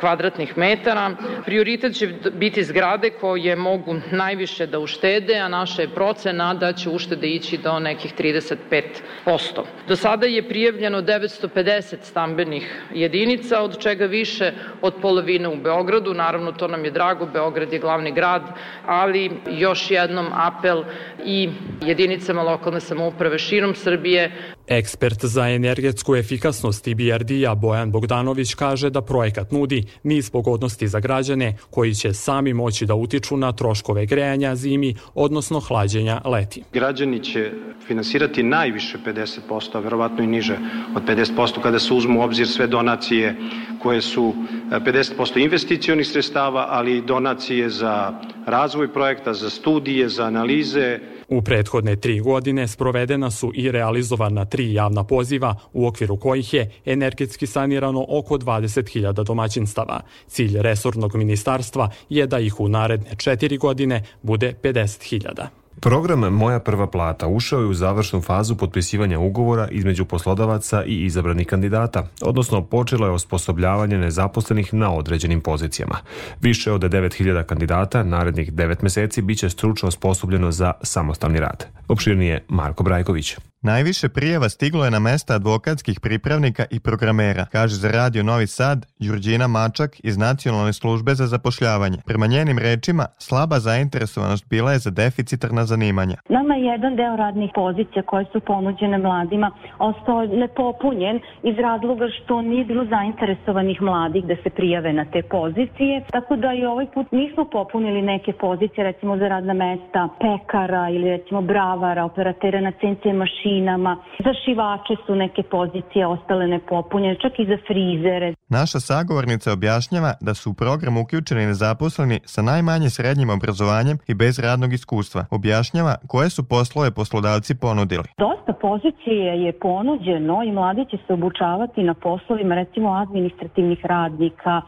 kvadratnih 0.00 0.58
metara. 0.58 1.16
Prioritet 1.44 1.94
će 1.94 2.06
biti 2.32 2.64
zgrade 2.64 3.10
koje 3.10 3.56
mogu 3.56 3.94
najviše 4.10 4.66
da 4.66 4.78
uštede, 4.78 5.34
a 5.34 5.48
naša 5.48 5.82
je 5.82 5.94
procena 5.94 6.54
da 6.54 6.72
će 6.72 6.90
uštede 6.90 7.26
ići 7.26 7.58
do 7.58 7.78
nekih 7.78 8.14
35%. 8.18 9.64
Do 9.88 9.96
sada 9.96 10.26
je 10.26 10.48
prijavljeno 10.48 11.02
950 11.02 11.96
stambenih 12.04 12.82
jedinica, 12.94 13.60
od 13.62 13.78
čega 13.78 14.06
više 14.06 14.52
od 14.82 14.94
polovine 15.02 15.48
u 15.48 15.56
Beogradu. 15.56 16.14
Naravno, 16.14 16.52
to 16.52 16.68
nam 16.68 16.84
je 16.84 16.90
drago, 16.90 17.26
Beograd 17.26 17.72
je 17.72 17.78
glavni 17.78 18.12
grad, 18.12 18.42
ali 18.86 19.30
još 19.50 19.90
jednom 19.90 20.26
apel 20.34 20.84
i 21.24 21.50
jedinicama 21.86 22.42
lokalne 22.42 22.80
samouprave 22.80 23.38
širom 23.38 23.74
Srbije. 23.74 24.54
Ekspert 24.68 25.24
za 25.24 25.48
energetsku 25.48 26.16
efikasnost 26.16 26.86
IBRD-a 26.86 27.54
Bojan 27.54 27.90
Bogdanović 27.90 28.54
kaže 28.54 28.90
da 28.90 29.02
projekat 29.02 29.52
nudi 29.52 29.84
niz 30.02 30.30
pogodnosti 30.30 30.88
za 30.88 31.00
građane 31.00 31.56
koji 31.70 31.94
će 31.94 32.12
sami 32.12 32.54
moći 32.54 32.86
da 32.86 32.94
utiču 32.94 33.36
na 33.36 33.52
troškove 33.52 34.06
grejanja 34.06 34.56
zimi, 34.56 34.94
odnosno 35.14 35.60
hlađenja 35.60 36.20
leti. 36.24 36.62
Građani 36.72 37.24
će 37.24 37.52
finansirati 37.86 38.42
najviše 38.42 38.98
50%, 39.06 39.76
a 39.76 39.80
verovatno 39.80 40.24
i 40.24 40.26
niže 40.26 40.58
od 40.96 41.02
50% 41.02 41.62
kada 41.62 41.78
se 41.78 41.94
uzmu 41.94 42.20
u 42.20 42.22
obzir 42.22 42.48
sve 42.48 42.66
donacije 42.66 43.36
koje 43.82 44.02
su 44.02 44.34
50% 44.70 45.44
investicionih 45.44 46.08
sredstava, 46.08 46.66
ali 46.68 46.96
i 46.96 47.02
donacije 47.02 47.70
za 47.70 48.20
razvoj 48.46 48.92
projekta, 48.92 49.34
za 49.34 49.50
studije, 49.50 50.08
za 50.08 50.24
analize, 50.24 50.98
U 51.28 51.42
prethodne 51.42 51.96
tri 51.96 52.20
godine 52.20 52.68
sprovedena 52.68 53.30
su 53.30 53.52
i 53.54 53.70
realizovana 53.70 54.44
tri 54.44 54.57
javna 54.64 55.04
poziva 55.04 55.54
u 55.72 55.86
okviru 55.86 56.16
kojih 56.16 56.54
je 56.54 56.70
energetski 56.84 57.46
sanirano 57.46 58.06
oko 58.08 58.34
20.000 58.34 59.24
domaćinstava. 59.24 60.00
Cilj 60.26 60.62
resornog 60.62 61.14
ministarstva 61.14 61.90
je 62.08 62.26
da 62.26 62.38
ih 62.38 62.60
u 62.60 62.68
naredne 62.68 63.14
četiri 63.16 63.56
godine 63.56 64.04
bude 64.22 64.54
50.000. 64.62 65.46
Program 65.80 66.20
Moja 66.20 66.60
prva 66.60 66.86
plata 66.86 67.26
ušao 67.26 67.60
je 67.60 67.66
u 67.66 67.74
završnu 67.74 68.20
fazu 68.20 68.56
potpisivanja 68.56 69.18
ugovora 69.18 69.68
između 69.70 70.04
poslodavaca 70.04 70.84
i 70.84 71.04
izabranih 71.04 71.46
kandidata, 71.46 72.08
odnosno 72.22 72.64
počelo 72.64 73.06
je 73.06 73.12
osposobljavanje 73.12 73.98
nezaposlenih 73.98 74.74
na 74.74 74.94
određenim 74.94 75.40
pozicijama. 75.40 75.96
Više 76.40 76.72
od 76.72 76.82
9000 76.82 77.42
kandidata 77.42 78.02
narednih 78.02 78.52
9 78.52 78.76
meseci 78.82 79.22
biće 79.22 79.50
stručno 79.50 79.88
osposobljeno 79.88 80.50
za 80.50 80.72
samostalni 80.82 81.40
rad. 81.40 81.66
Opširnije 81.88 82.44
Marko 82.48 82.82
Brajković. 82.82 83.36
Najviše 83.62 84.08
prijava 84.08 84.48
stiglo 84.48 84.84
je 84.84 84.90
na 84.90 84.98
mesta 84.98 85.34
advokatskih 85.34 86.00
pripravnika 86.00 86.64
i 86.70 86.80
programera, 86.80 87.46
kaže 87.52 87.74
za 87.74 87.88
Radio 87.90 88.22
Novi 88.22 88.46
Sad 88.46 88.86
Đurđina 89.00 89.46
Mačak 89.46 89.90
iz 90.04 90.18
Nacionalne 90.18 90.72
službe 90.72 91.14
za 91.14 91.26
zapošljavanje. 91.26 91.98
Prema 92.06 92.26
njenim 92.26 92.58
rečima, 92.58 93.06
slaba 93.18 93.58
zainteresovanost 93.58 94.44
bila 94.50 94.72
je 94.72 94.78
za 94.78 94.90
deficitarna 94.90 95.64
zanimanja. 95.64 96.16
Nama 96.28 96.54
je 96.54 96.64
jedan 96.64 96.96
deo 96.96 97.16
radnih 97.16 97.50
pozicija 97.54 98.02
koje 98.02 98.24
su 98.32 98.40
ponuđene 98.40 98.98
mladima 98.98 99.50
ostao 99.78 100.26
nepopunjen 100.26 101.20
iz 101.42 101.56
razloga 101.58 102.06
što 102.16 102.42
nije 102.42 102.64
bilo 102.64 102.84
zainteresovanih 102.84 103.82
mladih 103.82 104.24
da 104.24 104.34
se 104.42 104.50
prijave 104.50 104.92
na 104.92 105.04
te 105.04 105.22
pozicije, 105.22 106.04
tako 106.10 106.36
da 106.36 106.52
i 106.54 106.64
ovaj 106.64 106.86
put 106.94 107.12
nismo 107.12 107.44
popunili 107.44 108.02
neke 108.02 108.32
pozicije, 108.32 108.84
recimo 108.84 109.16
za 109.16 109.28
radna 109.28 109.54
mesta 109.54 110.08
pekara 110.20 110.90
ili 110.90 111.10
recimo 111.10 111.42
bravara, 111.42 112.04
operatera 112.04 112.60
na 112.60 112.72
CNC 112.80 113.04
mašina 113.04 113.47
mašinama, 113.48 113.96
za 114.24 114.32
šivače 114.44 114.94
su 115.06 115.14
neke 115.14 115.42
pozicije 115.42 116.06
ostale 116.06 116.46
nepopunjene, 116.46 117.16
čak 117.22 117.38
i 117.38 117.46
za 117.46 117.58
frizere. 117.66 118.34
Naša 118.48 118.80
sagovornica 118.80 119.52
objašnjava 119.52 120.12
da 120.20 120.34
su 120.34 120.50
u 120.50 120.54
program 120.54 120.96
uključeni 120.96 121.46
nezaposleni 121.46 122.20
sa 122.24 122.42
najmanje 122.42 122.90
srednjim 122.90 123.30
obrazovanjem 123.30 123.98
i 124.08 124.14
bez 124.14 124.38
radnog 124.38 124.72
iskustva. 124.72 125.24
Objašnjava 125.30 125.94
koje 126.06 126.30
su 126.30 126.48
poslove 126.48 126.90
poslodavci 126.90 127.54
ponudili. 127.60 128.04
Dosta 128.18 128.52
pozicije 128.52 129.42
je 129.44 129.52
ponuđeno 129.52 130.42
i 130.42 130.52
mladi 130.52 130.84
će 130.90 130.96
se 131.06 131.12
obučavati 131.12 131.82
na 131.82 131.94
poslovima 131.94 132.54
recimo 132.54 132.88
administrativnih 132.92 133.80
radnika, 133.84 134.60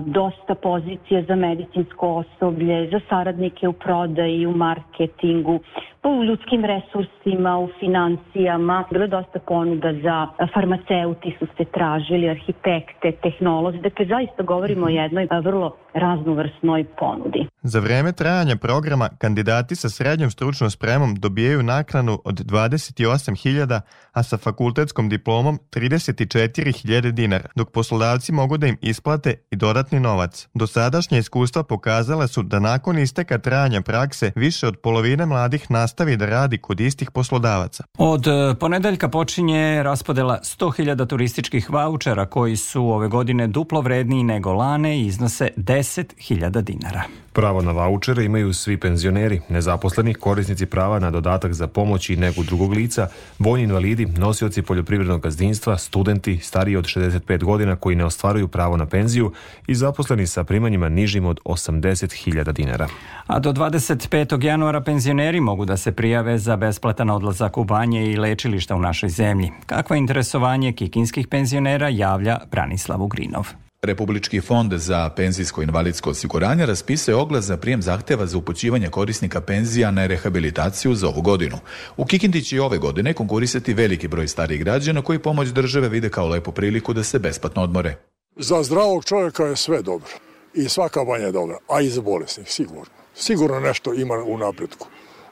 dosta 0.00 0.54
pozicije 0.54 1.24
za 1.28 1.36
medicinsko 1.36 2.06
osoblje, 2.22 2.90
za 2.90 3.00
saradnike 3.08 3.68
u 3.68 3.72
prodaji, 3.72 4.46
u 4.46 4.52
marketingu, 4.52 5.58
u 6.02 6.24
ljudskim 6.24 6.64
resursima, 6.64 7.58
u 7.58 7.68
financijama. 7.80 8.84
Bilo 8.90 9.04
je 9.04 9.08
dosta 9.08 9.38
ponuda 9.38 9.92
za 10.02 10.26
farmaceuti 10.54 11.36
su 11.38 11.46
se 11.56 11.64
tražili, 11.64 12.30
arhitekte, 12.30 13.12
tehnolozi. 13.22 13.78
Dakle, 13.78 14.06
zaista 14.06 14.42
govorimo 14.42 14.86
o 14.86 14.88
jednoj 14.88 15.28
vrlo 15.44 15.76
raznovrsnoj 15.94 16.84
ponudi. 16.84 17.46
Za 17.62 17.80
vreme 17.80 18.12
trajanja 18.12 18.56
programa 18.56 19.08
kandidati 19.18 19.76
sa 19.76 19.88
srednjom 19.88 20.30
stručnom 20.30 20.70
spremom 20.70 21.14
dobijaju 21.14 21.62
naknanu 21.62 22.18
od 22.24 22.40
28.000, 22.40 23.80
a 24.12 24.22
sa 24.22 24.36
fakultetskom 24.36 25.08
diplomom 25.08 25.58
34.000 25.76 27.10
dinara, 27.10 27.48
dok 27.56 27.70
poslodavci 27.70 28.32
mogu 28.32 28.56
da 28.56 28.66
im 28.66 28.76
isplate 28.80 29.34
i 29.50 29.56
dodatni 29.56 30.00
novac. 30.00 30.48
Dosadašnje 30.54 31.18
iskustva 31.18 31.62
pokazale 31.62 32.28
su 32.28 32.42
da 32.42 32.58
nakon 32.58 32.98
isteka 32.98 33.38
trajanja 33.38 33.82
prakse 33.82 34.32
više 34.36 34.66
od 34.66 34.76
polovine 34.82 35.26
mladih 35.26 35.70
nastavi 35.88 36.16
da 36.16 36.26
radi 36.26 36.58
kod 36.58 36.80
istih 36.80 37.10
poslodavaca. 37.10 37.84
Od 37.98 38.26
e, 38.26 38.54
ponedeljka 38.60 39.08
počinje 39.08 39.82
raspodela 39.82 40.38
100.000 40.42 41.06
turističkih 41.06 41.70
vaučera 41.70 42.26
koji 42.26 42.56
su 42.56 42.84
ove 42.84 43.08
godine 43.08 43.46
duplo 43.46 43.80
vredniji 43.80 44.24
nego 44.24 44.52
lane 44.52 44.98
i 44.98 45.06
iznose 45.06 45.48
10.000 45.56 46.60
dinara. 46.60 47.02
Pravo 47.38 47.62
na 47.62 47.72
vaučere 47.72 48.24
imaju 48.24 48.52
svi 48.52 48.76
penzioneri, 48.76 49.40
nezaposleni, 49.48 50.14
korisnici 50.14 50.66
prava 50.66 50.98
na 50.98 51.10
dodatak 51.10 51.52
za 51.52 51.66
pomoć 51.66 52.10
i 52.10 52.16
negu 52.16 52.42
drugog 52.42 52.72
lica, 52.72 53.08
vojni 53.38 53.64
invalidi, 53.64 54.06
nosioci 54.06 54.62
poljoprivrednog 54.62 55.20
gazdinstva, 55.20 55.78
studenti, 55.78 56.38
stariji 56.38 56.76
od 56.76 56.84
65 56.84 57.44
godina 57.44 57.76
koji 57.76 57.96
ne 57.96 58.04
ostvaruju 58.04 58.48
pravo 58.48 58.76
na 58.76 58.86
penziju 58.86 59.32
i 59.66 59.74
zaposleni 59.74 60.26
sa 60.26 60.44
primanjima 60.44 60.88
nižim 60.88 61.26
od 61.26 61.40
80.000 61.44 62.52
dinara. 62.52 62.88
A 63.26 63.38
do 63.38 63.52
25. 63.52 64.44
januara 64.44 64.80
penzioneri 64.80 65.40
mogu 65.40 65.64
da 65.64 65.76
se 65.76 65.92
prijave 65.92 66.38
za 66.38 66.56
besplatan 66.56 67.10
odlazak 67.10 67.58
u 67.58 67.64
banje 67.64 68.12
i 68.12 68.16
lečilišta 68.16 68.76
u 68.76 68.80
našoj 68.80 69.08
zemlji. 69.08 69.52
Kakvo 69.66 69.96
interesovanje 69.96 70.72
kikinskih 70.72 71.28
penzionera 71.28 71.88
javlja 71.88 72.38
Branislav 72.50 73.02
Ugrinov. 73.02 73.67
Republički 73.82 74.40
fond 74.40 74.72
za 74.72 75.10
penzijsko 75.16 75.62
invalidsko 75.62 76.10
osiguranje 76.10 76.66
raspisuje 76.66 77.14
oglas 77.14 77.44
za 77.44 77.56
prijem 77.56 77.82
zahteva 77.82 78.26
za 78.26 78.38
upućivanje 78.38 78.88
korisnika 78.88 79.40
penzija 79.40 79.90
na 79.90 80.06
rehabilitaciju 80.06 80.94
za 80.94 81.08
ovu 81.08 81.22
godinu. 81.22 81.58
U 81.96 82.04
Kikindi 82.04 82.42
će 82.42 82.62
ove 82.62 82.78
godine 82.78 83.14
konkurisati 83.14 83.74
veliki 83.74 84.08
broj 84.08 84.28
starih 84.28 84.60
građana 84.60 85.02
koji 85.02 85.18
pomoć 85.18 85.48
države 85.48 85.88
vide 85.88 86.10
kao 86.10 86.28
lepu 86.28 86.52
priliku 86.52 86.92
da 86.92 87.04
se 87.04 87.18
besplatno 87.18 87.62
odmore. 87.62 87.96
Za 88.36 88.62
zdravog 88.62 89.04
čovjeka 89.04 89.44
je 89.44 89.56
sve 89.56 89.82
dobro 89.82 90.10
i 90.54 90.68
svaka 90.68 91.04
banja 91.04 91.26
je 91.26 91.32
dobra, 91.32 91.58
a 91.68 91.80
i 91.80 91.88
za 91.88 92.00
bolesnih, 92.00 92.50
sigurno. 92.50 92.94
Sigurno 93.14 93.60
nešto 93.60 93.94
ima 93.94 94.14
u 94.14 94.38
napretku. 94.38 94.86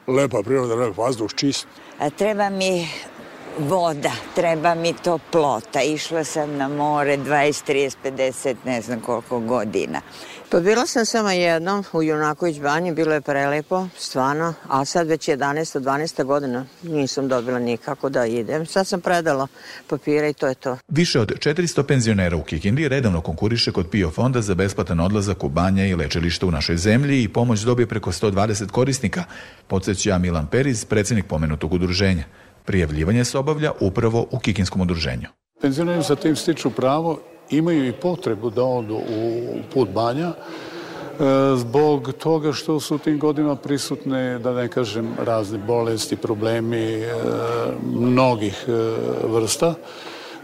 Lepa 0.07 0.41
priroda, 0.43 0.75
lep 0.75 0.97
vazduh, 0.97 1.31
čist. 1.35 1.67
Treba 2.17 2.49
mi 2.49 2.87
voda, 3.59 4.11
treba 4.35 4.75
mi 4.75 4.93
toplota. 4.93 5.81
Išla 5.81 6.23
sam 6.23 6.57
na 6.57 6.67
more 6.67 7.17
20, 7.17 7.71
30, 7.71 7.95
50, 8.03 8.55
ne 8.65 8.81
znam 8.81 9.01
koliko 9.01 9.39
godina. 9.39 10.01
Pa 10.49 10.59
bila 10.59 10.85
sam 10.85 11.05
samo 11.05 11.29
jednom 11.29 11.83
u 11.93 12.03
Junaković 12.03 12.59
banji, 12.59 12.93
bilo 12.93 13.13
je 13.13 13.21
prelepo, 13.21 13.87
stvarno, 13.97 14.53
a 14.67 14.85
sad 14.85 15.07
već 15.07 15.29
11. 15.29 15.79
12. 15.79 16.23
godina 16.23 16.65
nisam 16.83 17.27
dobila 17.27 17.59
nikako 17.59 18.09
da 18.09 18.25
idem. 18.25 18.65
Sad 18.65 18.87
sam 18.87 19.01
predala 19.01 19.47
papire 19.87 20.29
i 20.29 20.33
to 20.33 20.47
je 20.47 20.55
to. 20.55 20.77
Više 20.87 21.19
od 21.19 21.31
400 21.31 21.83
penzionera 21.83 22.37
u 22.37 22.43
Kikindi 22.43 22.87
redovno 22.87 23.21
konkuriše 23.21 23.71
kod 23.71 23.89
PIO 23.89 24.11
fonda 24.11 24.41
za 24.41 24.55
besplatan 24.55 24.99
odlazak 24.99 25.43
u 25.43 25.49
banje 25.49 25.89
i 25.89 25.95
lečilište 25.95 26.45
u 26.45 26.51
našoj 26.51 26.77
zemlji 26.77 27.23
i 27.23 27.29
pomoć 27.29 27.59
dobije 27.59 27.87
preko 27.87 28.11
120 28.11 28.67
korisnika, 28.71 29.23
podsjeća 29.67 30.17
Milan 30.17 30.47
Periz, 30.47 30.85
predsjednik 30.85 31.25
pomenutog 31.25 31.73
udruženja. 31.73 32.23
Prijavljivanje 32.67 33.25
se 33.25 33.37
obavlja 33.37 33.71
upravo 33.79 34.27
u 34.31 34.39
Kikinskom 34.39 34.81
udruženju. 34.81 35.27
Penzioneri 35.61 36.03
sa 36.03 36.15
tim 36.15 36.35
stiču 36.35 36.69
pravo 36.69 37.19
imaju 37.49 37.87
i 37.87 37.91
potrebu 37.91 38.49
da 38.49 38.63
odu 38.63 38.95
u 38.95 39.41
put 39.73 39.89
banja 39.89 40.27
e, 40.27 40.33
zbog 41.55 42.11
toga 42.13 42.53
što 42.53 42.79
su 42.79 42.95
u 42.95 42.97
tim 42.97 43.19
godinama 43.19 43.55
prisutne, 43.55 44.39
da 44.39 44.53
ne 44.53 44.67
kažem, 44.67 45.13
razne 45.25 45.57
bolesti, 45.57 46.15
problemi 46.15 46.83
e, 46.83 47.13
mnogih 47.93 48.65
e, 48.67 48.71
vrsta 49.27 49.73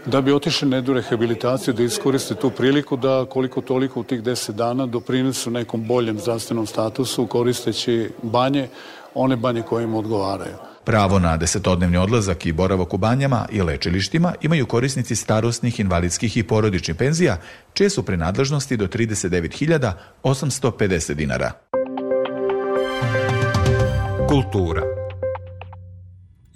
da 0.06 0.20
bi 0.20 0.32
otišli 0.32 0.68
na 0.68 0.76
jednu 0.76 0.94
rehabilitaciju, 0.94 1.74
da 1.74 1.82
iskoriste 1.82 2.34
tu 2.34 2.50
priliku 2.50 2.96
da 2.96 3.26
koliko 3.30 3.60
toliko 3.60 4.00
u 4.00 4.04
tih 4.04 4.22
deset 4.22 4.56
dana 4.56 4.86
doprinesu 4.86 5.50
nekom 5.50 5.86
boljem 5.88 6.18
zdravstvenom 6.18 6.66
statusu 6.66 7.26
koristeći 7.26 8.10
banje, 8.22 8.68
one 9.14 9.36
banje 9.36 9.62
koje 9.62 9.84
im 9.84 9.94
odgovaraju. 9.94 10.73
Pravo 10.84 11.18
na 11.18 11.36
desetodnevni 11.36 11.96
odlazak 11.96 12.46
i 12.46 12.52
boravak 12.52 12.94
u 12.94 12.98
banjama 12.98 13.46
i 13.52 13.62
lečilištima 13.62 14.34
imaju 14.42 14.66
korisnici 14.66 15.16
starosnih, 15.16 15.80
invalidskih 15.80 16.36
i 16.36 16.42
porodičnih 16.42 16.96
penzija, 16.96 17.36
čije 17.74 17.90
su 17.90 18.02
prenadležnosti 18.02 18.76
do 18.76 18.86
39.850 18.86 21.14
dinara. 21.14 21.52
Kultura 24.28 24.93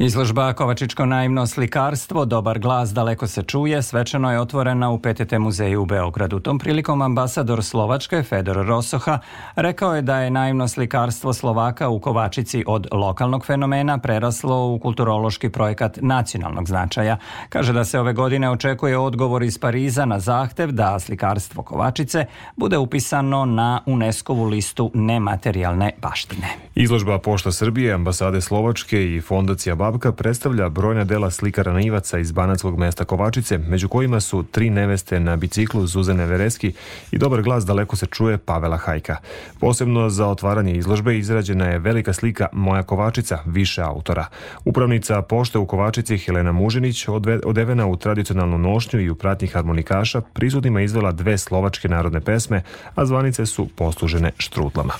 Izložba 0.00 0.52
Kovačičko 0.52 1.06
naivno 1.06 1.46
slikarstvo, 1.46 2.24
dobar 2.24 2.58
glas, 2.58 2.90
daleko 2.90 3.26
se 3.26 3.42
čuje, 3.42 3.82
svečano 3.82 4.32
je 4.32 4.40
otvorena 4.40 4.90
u 4.90 4.98
PTT 4.98 5.32
muzeju 5.38 5.82
u 5.82 5.86
Beogradu. 5.86 6.40
Tom 6.40 6.58
prilikom 6.58 7.02
ambasador 7.02 7.64
Slovačke, 7.64 8.22
Fedor 8.22 8.66
Rosoha, 8.66 9.18
rekao 9.56 9.96
je 9.96 10.02
da 10.02 10.18
je 10.18 10.30
naivno 10.30 10.68
slikarstvo 10.68 11.32
Slovaka 11.32 11.88
u 11.88 12.00
Kovačici 12.00 12.64
od 12.66 12.86
lokalnog 12.92 13.46
fenomena 13.46 13.98
preraslo 13.98 14.66
u 14.66 14.78
kulturološki 14.78 15.48
projekat 15.48 15.98
nacionalnog 16.02 16.68
značaja. 16.68 17.16
Kaže 17.48 17.72
da 17.72 17.84
se 17.84 18.00
ove 18.00 18.12
godine 18.12 18.50
očekuje 18.50 18.98
odgovor 18.98 19.42
iz 19.42 19.58
Pariza 19.58 20.04
na 20.04 20.20
zahtev 20.20 20.72
da 20.72 20.98
slikarstvo 20.98 21.62
Kovačice 21.62 22.26
bude 22.56 22.78
upisano 22.78 23.44
na 23.44 23.82
UNESCO-vu 23.86 24.44
listu 24.44 24.90
nematerijalne 24.94 25.90
baštine. 26.02 26.46
Izložba 26.74 27.18
Pošta 27.18 27.52
Srbije, 27.52 27.92
ambasade 27.92 28.40
Slovačke 28.40 29.16
i 29.16 29.20
Fondacija 29.20 29.74
Babka 29.88 30.12
predstavlja 30.12 30.68
brojna 30.68 31.04
dela 31.04 31.30
slikara 31.30 31.72
naivaca 31.72 32.18
iz 32.18 32.32
banatskog 32.32 32.78
mesta 32.78 33.04
Kovačice, 33.04 33.58
među 33.58 33.88
kojima 33.88 34.20
su 34.20 34.42
tri 34.42 34.70
neveste 34.70 35.20
na 35.20 35.36
biciklu 35.36 35.86
Zuzane 35.86 36.26
Vereski 36.26 36.72
i 37.10 37.18
dobar 37.18 37.42
glas 37.42 37.66
daleko 37.66 37.96
se 37.96 38.06
čuje 38.06 38.38
Pavela 38.38 38.76
Hajka. 38.76 39.16
Posebno 39.60 40.10
za 40.10 40.26
otvaranje 40.26 40.72
izložbe 40.72 41.18
izrađena 41.18 41.66
je 41.66 41.78
velika 41.78 42.12
slika 42.12 42.46
Moja 42.52 42.82
Kovačica, 42.82 43.38
više 43.46 43.82
autora. 43.82 44.26
Upravnica 44.64 45.22
pošte 45.22 45.58
u 45.58 45.66
Kovačici 45.66 46.18
Helena 46.18 46.52
Mužinić, 46.52 47.06
odevena 47.44 47.86
u 47.86 47.96
tradicionalnu 47.96 48.58
nošnju 48.58 49.00
i 49.00 49.10
u 49.10 49.14
pratnji 49.14 49.48
harmonikaša, 49.48 50.20
prisutnima 50.20 50.80
izvela 50.80 51.12
dve 51.12 51.38
slovačke 51.38 51.88
narodne 51.88 52.20
pesme, 52.20 52.62
a 52.94 53.06
zvanice 53.06 53.46
su 53.46 53.68
poslužene 53.76 54.32
štrutlama. 54.38 54.92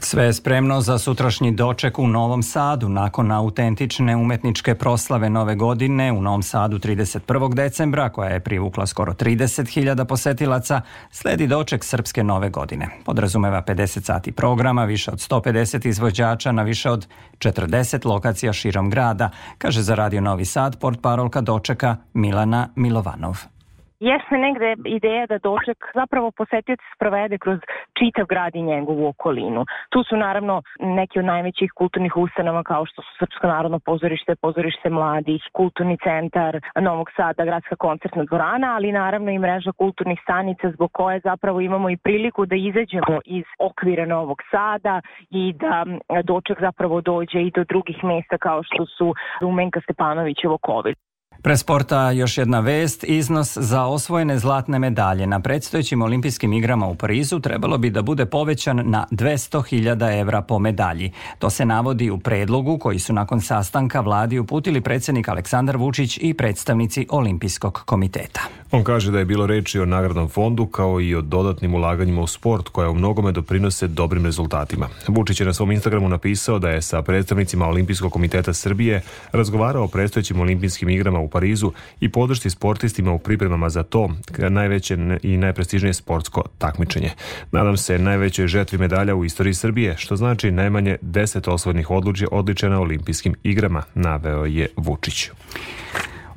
Sve 0.00 0.24
je 0.24 0.32
spremno 0.32 0.80
za 0.80 0.98
sutrašnji 0.98 1.52
doček 1.52 1.98
u 1.98 2.06
Novom 2.06 2.42
Sadu 2.42 2.88
nakon 2.88 3.32
autentične 3.32 4.16
umetničke 4.26 4.74
proslave 4.74 5.30
nove 5.30 5.54
godine 5.54 6.12
u 6.12 6.22
Novom 6.22 6.42
Sadu 6.42 6.78
31. 6.78 7.54
decembra, 7.54 8.08
koja 8.08 8.30
je 8.30 8.40
privukla 8.40 8.86
skoro 8.86 9.12
30.000 9.12 10.04
posetilaca, 10.04 10.80
sledi 11.10 11.46
doček 11.46 11.84
Srpske 11.84 12.24
nove 12.24 12.50
godine. 12.50 12.88
Podrazumeva 13.04 13.62
50 13.62 14.04
sati 14.04 14.32
programa, 14.32 14.84
više 14.84 15.10
od 15.10 15.18
150 15.18 15.86
izvođača 15.86 16.52
na 16.52 16.62
više 16.62 16.90
od 16.90 17.06
40 17.38 18.06
lokacija 18.06 18.52
širom 18.52 18.90
grada, 18.90 19.30
kaže 19.58 19.82
za 19.82 19.94
Radio 19.94 20.20
Novi 20.20 20.44
Sad 20.44 20.78
port 20.80 21.00
parolka 21.02 21.40
dočeka 21.40 21.96
Milana 22.14 22.68
Milovanov. 22.76 23.55
Jeste 24.00 24.36
negde 24.38 24.74
ideja 24.84 25.26
da 25.26 25.38
doček 25.38 25.78
zapravo 25.94 26.30
posetioci 26.30 26.84
sprovede 26.94 27.38
kroz 27.38 27.58
čitav 27.98 28.26
grad 28.26 28.54
i 28.54 28.62
njegovu 28.62 29.06
okolinu. 29.08 29.64
Tu 29.90 30.02
su 30.02 30.16
naravno 30.16 30.62
neki 30.80 31.18
od 31.18 31.24
najvećih 31.24 31.70
kulturnih 31.74 32.16
ustanova 32.16 32.62
kao 32.62 32.86
što 32.86 33.02
su 33.02 33.08
Srpsko 33.18 33.46
narodno 33.46 33.78
pozorište, 33.78 34.34
pozorište 34.42 34.90
mladih, 34.90 35.42
kulturni 35.52 35.96
centar 36.04 36.60
Novog 36.80 37.10
Sada, 37.16 37.44
gradska 37.44 37.76
koncertna 37.76 38.24
dvorana, 38.24 38.74
ali 38.74 38.92
naravno 38.92 39.30
i 39.30 39.38
mreža 39.38 39.72
kulturnih 39.72 40.18
stanica 40.22 40.70
zbog 40.70 40.90
koje 40.92 41.20
zapravo 41.20 41.60
imamo 41.60 41.90
i 41.90 41.96
priliku 41.96 42.46
da 42.46 42.56
izađemo 42.56 43.20
iz 43.24 43.44
okvira 43.58 44.06
Novog 44.06 44.42
Sada 44.50 45.00
i 45.30 45.52
da 45.52 45.84
doček 46.22 46.60
zapravo 46.60 47.00
dođe 47.00 47.42
i 47.42 47.50
do 47.50 47.64
drugih 47.64 48.04
mesta 48.04 48.38
kao 48.38 48.62
što 48.62 48.86
su 48.86 49.14
Rumenka 49.40 49.80
Stepanovićevo 49.80 50.58
Kovilj. 50.58 51.05
Pre 51.42 51.56
sporta 51.56 52.10
još 52.10 52.38
jedna 52.38 52.60
vest, 52.60 53.04
iznos 53.04 53.56
za 53.56 53.84
osvojene 53.84 54.38
zlatne 54.38 54.78
medalje 54.78 55.26
na 55.26 55.40
predstojećim 55.40 56.02
olimpijskim 56.02 56.52
igrama 56.52 56.86
u 56.86 56.94
Parizu 56.94 57.40
trebalo 57.40 57.78
bi 57.78 57.90
da 57.90 58.02
bude 58.02 58.26
povećan 58.26 58.82
na 58.84 59.06
200.000 59.10 60.20
evra 60.20 60.42
po 60.42 60.58
medalji. 60.58 61.12
To 61.38 61.50
se 61.50 61.64
navodi 61.64 62.10
u 62.10 62.18
predlogu 62.18 62.78
koji 62.78 62.98
su 62.98 63.12
nakon 63.12 63.40
sastanka 63.40 64.00
vladi 64.00 64.38
uputili 64.38 64.80
predsjednik 64.80 65.28
Aleksandar 65.28 65.76
Vučić 65.76 66.18
i 66.22 66.34
predstavnici 66.34 67.06
Olimpijskog 67.10 67.82
komiteta. 67.84 68.40
On 68.70 68.84
kaže 68.84 69.10
da 69.10 69.18
je 69.18 69.24
bilo 69.24 69.46
reči 69.46 69.80
o 69.80 69.86
nagradnom 69.86 70.28
fondu 70.28 70.66
kao 70.66 71.00
i 71.00 71.14
o 71.14 71.20
dodatnim 71.20 71.74
ulaganjima 71.74 72.22
u 72.22 72.26
sport 72.26 72.68
koja 72.68 72.90
u 72.90 72.94
mnogome 72.94 73.32
doprinose 73.32 73.88
dobrim 73.88 74.24
rezultatima. 74.24 74.88
Vučić 75.08 75.40
je 75.40 75.46
na 75.46 75.52
svom 75.52 75.72
Instagramu 75.72 76.08
napisao 76.08 76.58
da 76.58 76.70
je 76.70 76.82
sa 76.82 77.02
predstavnicima 77.02 77.66
Olimpijskog 77.66 78.12
komiteta 78.12 78.52
Srbije 78.52 79.02
razgovarao 79.32 79.84
o 79.84 79.88
predstojećim 79.88 80.40
olimpijskim 80.40 80.88
igrama 80.88 81.20
Parizu 81.28 81.72
i 82.00 82.08
podršci 82.08 82.50
sportistima 82.50 83.12
u 83.12 83.18
pripremama 83.18 83.68
za 83.68 83.82
to 83.82 84.10
najveće 84.48 84.96
i 85.22 85.36
najprestižnije 85.36 85.94
sportsko 85.94 86.42
takmičenje. 86.58 87.10
Nadam 87.52 87.76
se 87.76 87.98
najvećoj 87.98 88.46
žetvi 88.46 88.78
medalja 88.78 89.14
u 89.14 89.24
istoriji 89.24 89.54
Srbije, 89.54 89.94
što 89.98 90.16
znači 90.16 90.50
najmanje 90.50 90.96
10 91.02 91.50
osvodnih 91.50 91.90
odlučja 91.90 92.28
odličja 92.32 92.68
na 92.68 92.80
olimpijskim 92.80 93.34
igrama, 93.42 93.82
naveo 93.94 94.44
je 94.44 94.68
Vučić. 94.76 95.30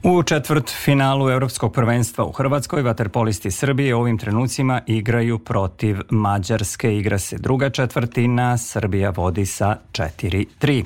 U 0.03 0.23
četvrt 0.23 0.69
finalu 0.83 1.29
Europskog 1.29 1.73
prvenstva 1.73 2.25
u 2.25 2.31
Hrvatskoj 2.31 2.81
vaterpolisti 2.81 3.51
Srbije 3.51 3.95
ovim 3.95 4.17
trenucima 4.17 4.81
igraju 4.87 5.39
protiv 5.39 5.97
Mađarske. 6.09 6.97
Igra 6.97 7.19
se 7.19 7.37
druga 7.37 7.69
četvrtina, 7.69 8.57
Srbija 8.57 9.09
vodi 9.09 9.45
sa 9.45 9.77
4-3. 9.91 10.83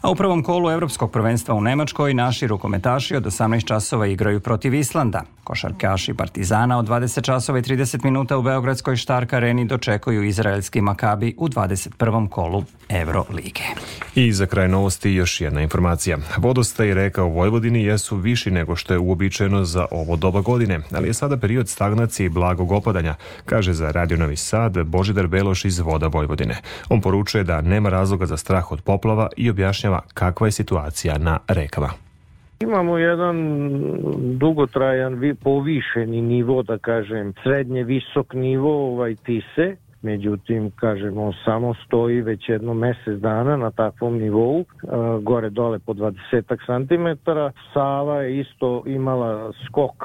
A 0.00 0.10
u 0.10 0.14
prvom 0.14 0.42
kolu 0.42 0.70
Europskog 0.70 1.12
prvenstva 1.12 1.54
u 1.54 1.60
Nemačkoj 1.60 2.14
naši 2.14 2.46
rukometaši 2.46 3.16
od 3.16 3.24
18 3.24 3.66
časova 3.66 4.06
igraju 4.06 4.40
protiv 4.40 4.74
Islanda. 4.74 5.22
Košarkaši 5.44 6.14
Partizana 6.14 6.78
od 6.78 6.88
20 6.88 7.24
časova 7.24 7.58
i 7.58 7.62
30 7.62 8.04
minuta 8.04 8.38
u 8.38 8.42
Beogradskoj 8.42 8.96
Štark 8.96 9.32
areni 9.32 9.64
dočekuju 9.64 10.22
izraelski 10.22 10.80
Makabi 10.80 11.34
u 11.38 11.48
21. 11.48 12.28
kolu 12.28 12.64
Euro 12.88 13.24
lige. 13.30 13.62
I 14.14 14.32
za 14.32 14.46
kraj 14.46 14.68
novosti 14.68 15.10
još 15.10 15.40
jedna 15.40 15.62
informacija. 15.62 16.18
Vodostaj 16.36 16.94
reka 16.94 17.24
u 17.24 17.32
Vojvodini 17.32 17.84
jesu 17.84 18.16
viši 18.16 18.55
nego 18.58 18.76
što 18.76 18.94
je 18.94 18.98
uobičajeno 18.98 19.64
za 19.64 19.86
ovo 19.90 20.16
doba 20.16 20.40
godine, 20.40 20.80
ali 20.96 21.08
je 21.08 21.14
sada 21.14 21.36
period 21.36 21.68
stagnacije 21.68 22.26
i 22.26 22.34
blagog 22.38 22.72
opadanja, 22.72 23.14
kaže 23.44 23.72
za 23.72 23.90
Radio 23.90 24.16
Novi 24.16 24.36
Sad 24.36 24.84
Božidar 24.84 25.26
Beloš 25.26 25.64
iz 25.64 25.78
Voda 25.78 26.06
Vojvodine. 26.06 26.56
On 26.88 27.00
poručuje 27.00 27.44
da 27.44 27.60
nema 27.60 27.88
razloga 27.88 28.26
za 28.26 28.36
strah 28.36 28.72
od 28.72 28.82
poplava 28.82 29.28
i 29.36 29.50
objašnjava 29.50 30.00
kakva 30.14 30.46
je 30.46 30.52
situacija 30.52 31.18
na 31.18 31.38
rekama. 31.48 31.90
Imamo 32.60 32.98
jedan 32.98 33.36
dugotrajan 34.38 35.36
povišeni 35.42 36.22
nivo, 36.22 36.62
da 36.62 36.78
kažem, 36.78 37.34
srednje 37.42 37.84
visok 37.84 38.34
nivo 38.34 38.92
ovaj 38.92 39.14
tise, 39.14 39.76
međutim, 40.06 40.70
kažemo, 40.70 41.32
samo 41.44 41.74
stoji 41.74 42.20
već 42.20 42.48
jedno 42.48 42.74
mesec 42.74 43.20
dana 43.20 43.56
na 43.56 43.70
takvom 43.70 44.18
nivou, 44.18 44.64
gore 45.22 45.50
dole 45.50 45.78
po 45.78 45.92
20 45.94 46.14
cm. 46.66 47.30
Sava 47.72 48.22
je 48.22 48.40
isto 48.40 48.82
imala 48.86 49.52
skok 49.66 50.04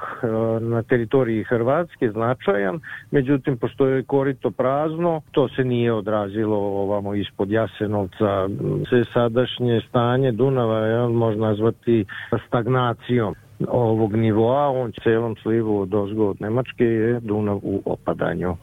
na 0.61 0.83
teritoriji 0.83 1.43
Hrvatske, 1.43 2.11
značajan, 2.11 2.79
međutim, 3.11 3.57
postoje 3.57 4.03
korito 4.03 4.51
prazno, 4.51 5.21
to 5.31 5.49
se 5.49 5.63
nije 5.63 5.93
odrazilo 5.93 6.57
ovamo 6.57 7.15
ispod 7.15 7.51
Jasenovca. 7.51 8.49
Se 8.89 9.03
sadašnje 9.13 9.81
stanje 9.89 10.31
Dunava 10.31 10.79
je 10.79 11.07
može 11.07 11.37
nazvati 11.37 12.05
stagnacijom 12.47 13.35
ovog 13.69 14.15
nivoa, 14.15 14.69
on 14.69 14.91
celom 15.03 15.35
slivu 15.35 15.79
od 15.79 15.93
ozgo 15.93 16.27
od 16.27 16.41
Nemačke 16.41 16.85
je 16.85 17.19
Dunav 17.19 17.59
u 17.63 17.81
opadanju. 17.85 18.55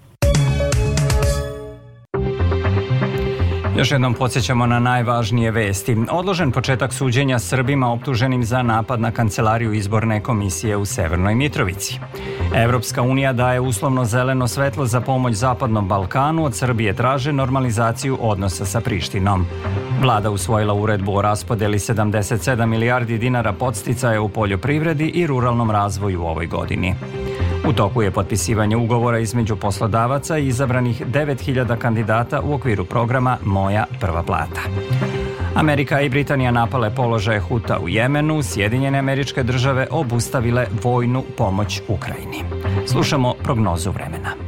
Još 3.78 3.90
jednom 3.90 4.14
podsjećamo 4.14 4.66
na 4.66 4.78
najvažnije 4.78 5.50
vesti. 5.50 5.96
Odložen 6.10 6.52
početak 6.52 6.92
suđenja 6.92 7.38
Srbima 7.38 7.92
optuženim 7.92 8.44
za 8.44 8.62
napad 8.62 9.00
na 9.00 9.10
kancelariju 9.10 9.72
izborne 9.72 10.22
komisije 10.22 10.76
u 10.76 10.84
Severnoj 10.84 11.34
Mitrovici. 11.34 11.98
Evropska 12.54 13.02
unija 13.02 13.32
daje 13.32 13.60
uslovno 13.60 14.04
zeleno 14.04 14.48
svetlo 14.48 14.86
za 14.86 15.00
pomoć 15.00 15.34
Zapadnom 15.34 15.88
Balkanu, 15.88 16.44
od 16.44 16.54
Srbije 16.54 16.94
traže 16.94 17.32
normalizaciju 17.32 18.18
odnosa 18.20 18.64
sa 18.64 18.80
Prištinom. 18.80 19.46
Vlada 20.02 20.30
usvojila 20.30 20.74
uredbu 20.74 21.16
o 21.16 21.22
raspodeli 21.22 21.78
77 21.78 22.66
milijardi 22.66 23.18
dinara 23.18 23.52
podsticaja 23.52 24.20
u 24.22 24.28
poljoprivredi 24.28 25.06
i 25.06 25.26
ruralnom 25.26 25.70
razvoju 25.70 26.22
u 26.22 26.26
ovoj 26.26 26.46
godini. 26.46 26.94
U 27.66 27.72
toku 27.72 28.02
je 28.02 28.10
potpisivanje 28.10 28.76
ugovora 28.76 29.18
između 29.18 29.56
poslodavaca 29.56 30.38
i 30.38 30.46
izabranih 30.46 31.06
9000 31.06 31.76
kandidata 31.76 32.40
u 32.40 32.54
okviru 32.54 32.84
programa 32.84 33.38
Moja 33.44 33.84
prva 34.00 34.22
plata. 34.22 34.60
Amerika 35.54 36.00
i 36.00 36.08
Britanija 36.08 36.50
napale 36.50 36.94
položaje 36.94 37.40
Huta 37.40 37.78
u 37.78 37.88
Jemenu, 37.88 38.42
Sjedinjene 38.42 38.98
američke 38.98 39.42
države 39.42 39.86
obustavile 39.90 40.66
vojnu 40.82 41.24
pomoć 41.36 41.80
Ukrajini. 41.88 42.44
Slušamo 42.86 43.34
prognozu 43.42 43.90
vremena. 43.90 44.47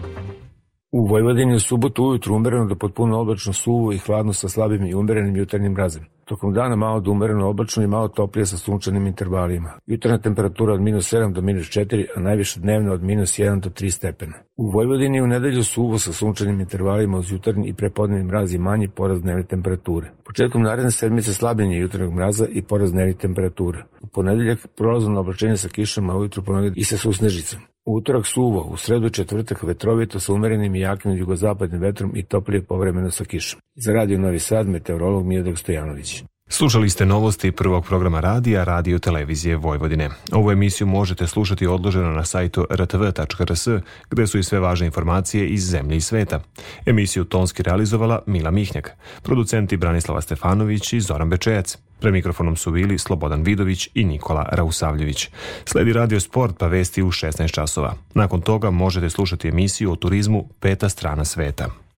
U 0.92 1.06
Vojvodini 1.06 1.54
u 1.54 1.60
subotu 1.60 2.04
ujutru 2.04 2.34
umereno 2.34 2.64
do 2.64 2.74
potpuno 2.74 3.20
oblačno 3.20 3.52
suvo 3.52 3.92
i 3.92 3.98
hladno 3.98 4.32
sa 4.32 4.48
slabim 4.48 4.84
i 4.86 4.94
umerenim 4.94 5.36
jutarnjim 5.36 5.72
mrazem. 5.72 6.06
Tokom 6.24 6.52
dana 6.52 6.76
malo 6.76 7.00
do 7.00 7.10
umereno 7.10 7.48
oblačno 7.48 7.82
i 7.82 7.86
malo 7.86 8.08
toplije 8.08 8.46
sa 8.46 8.56
sunčanim 8.56 9.06
intervalima. 9.06 9.72
Jutarnja 9.86 10.18
temperatura 10.18 10.74
od 10.74 10.80
minus 10.80 11.12
7 11.12 11.32
do 11.32 11.40
minus 11.40 11.66
4, 11.66 12.06
a 12.16 12.20
najviše 12.20 12.60
dnevna 12.60 12.92
od 12.92 13.02
minus 13.02 13.38
1 13.38 13.60
do 13.60 13.70
3 13.70 13.90
stepena. 13.90 14.34
U 14.56 14.70
Vojvodini 14.70 15.22
u 15.22 15.26
nedelju 15.26 15.64
suvo 15.64 15.98
sa 15.98 16.12
sunčanim 16.12 16.60
intervalima 16.60 17.18
uz 17.18 17.32
jutarnji 17.32 17.68
i 17.68 17.74
prepodnevni 17.74 18.24
mraz 18.24 18.54
i 18.54 18.58
manji 18.58 18.88
porast 18.88 19.22
dnevne 19.22 19.42
temperature. 19.42 20.10
Početkom 20.24 20.62
naredne 20.62 20.90
sedmice 20.90 21.34
slabljenje 21.34 21.78
jutarnjeg 21.78 22.12
mraza 22.12 22.46
i 22.46 22.62
porast 22.62 22.92
dnevne 22.92 23.14
temperature. 23.14 23.84
U 24.00 24.06
ponedeljak 24.06 24.66
prolazno 24.76 25.20
oblačenje 25.20 25.56
sa 25.56 25.68
kišama, 25.68 26.16
ujutru 26.16 26.42
ponegde 26.44 26.80
i 26.80 26.84
sa 26.84 26.96
susnežicom. 26.96 27.60
Utorak 27.96 28.26
suvo, 28.26 28.68
u 28.72 28.76
sredu 28.76 29.10
četvrtak 29.10 29.62
vetrovito 29.62 30.20
sa 30.20 30.32
umerenim 30.32 30.74
i 30.74 30.80
jakim 30.80 31.12
jugozapadnim 31.12 31.80
vetrom 31.80 32.12
i 32.16 32.22
toplije 32.22 32.62
povremeno 32.62 33.10
sa 33.10 33.24
kišom. 33.24 33.60
Za 33.74 33.92
radio 33.92 34.18
Novi 34.18 34.38
Sad, 34.38 34.68
meteorolog 34.68 35.26
Miodrag 35.26 35.58
Stojanović. 35.58 36.24
Slušali 36.52 36.90
ste 36.90 37.06
novosti 37.06 37.52
prvog 37.52 37.86
programa 37.86 38.20
radija 38.20 38.64
Radio 38.64 38.98
Televizije 38.98 39.56
Vojvodine. 39.56 40.10
Ovu 40.32 40.50
emisiju 40.50 40.86
možete 40.86 41.26
slušati 41.26 41.66
odloženo 41.66 42.10
na 42.10 42.24
sajtu 42.24 42.66
rtv.rs, 42.70 43.68
gde 44.10 44.26
su 44.26 44.38
i 44.38 44.42
sve 44.42 44.60
važne 44.60 44.86
informacije 44.86 45.48
iz 45.48 45.64
zemlje 45.64 45.96
i 45.96 46.00
sveta. 46.00 46.40
Emisiju 46.86 47.24
tonski 47.24 47.62
realizovala 47.62 48.22
Mila 48.26 48.50
Mihnjak, 48.50 48.90
producenti 49.22 49.76
Branislava 49.76 50.20
Stefanović 50.20 50.92
i 50.92 51.00
Zoran 51.00 51.30
Bečejac. 51.30 51.78
Pre 52.00 52.12
mikrofonom 52.12 52.56
su 52.56 52.70
bili 52.70 52.98
Slobodan 52.98 53.42
Vidović 53.42 53.88
i 53.94 54.04
Nikola 54.04 54.48
Rausavljević. 54.52 55.28
Sledi 55.64 55.92
Radio 55.92 56.20
Sport 56.20 56.58
pa 56.58 56.66
vesti 56.66 57.02
u 57.02 57.10
16 57.10 57.52
časova. 57.52 57.94
Nakon 58.14 58.40
toga 58.40 58.70
možete 58.70 59.10
slušati 59.10 59.48
emisiju 59.48 59.92
o 59.92 59.96
turizmu 59.96 60.48
Peta 60.60 60.88
strana 60.88 61.24
sveta. 61.24 61.80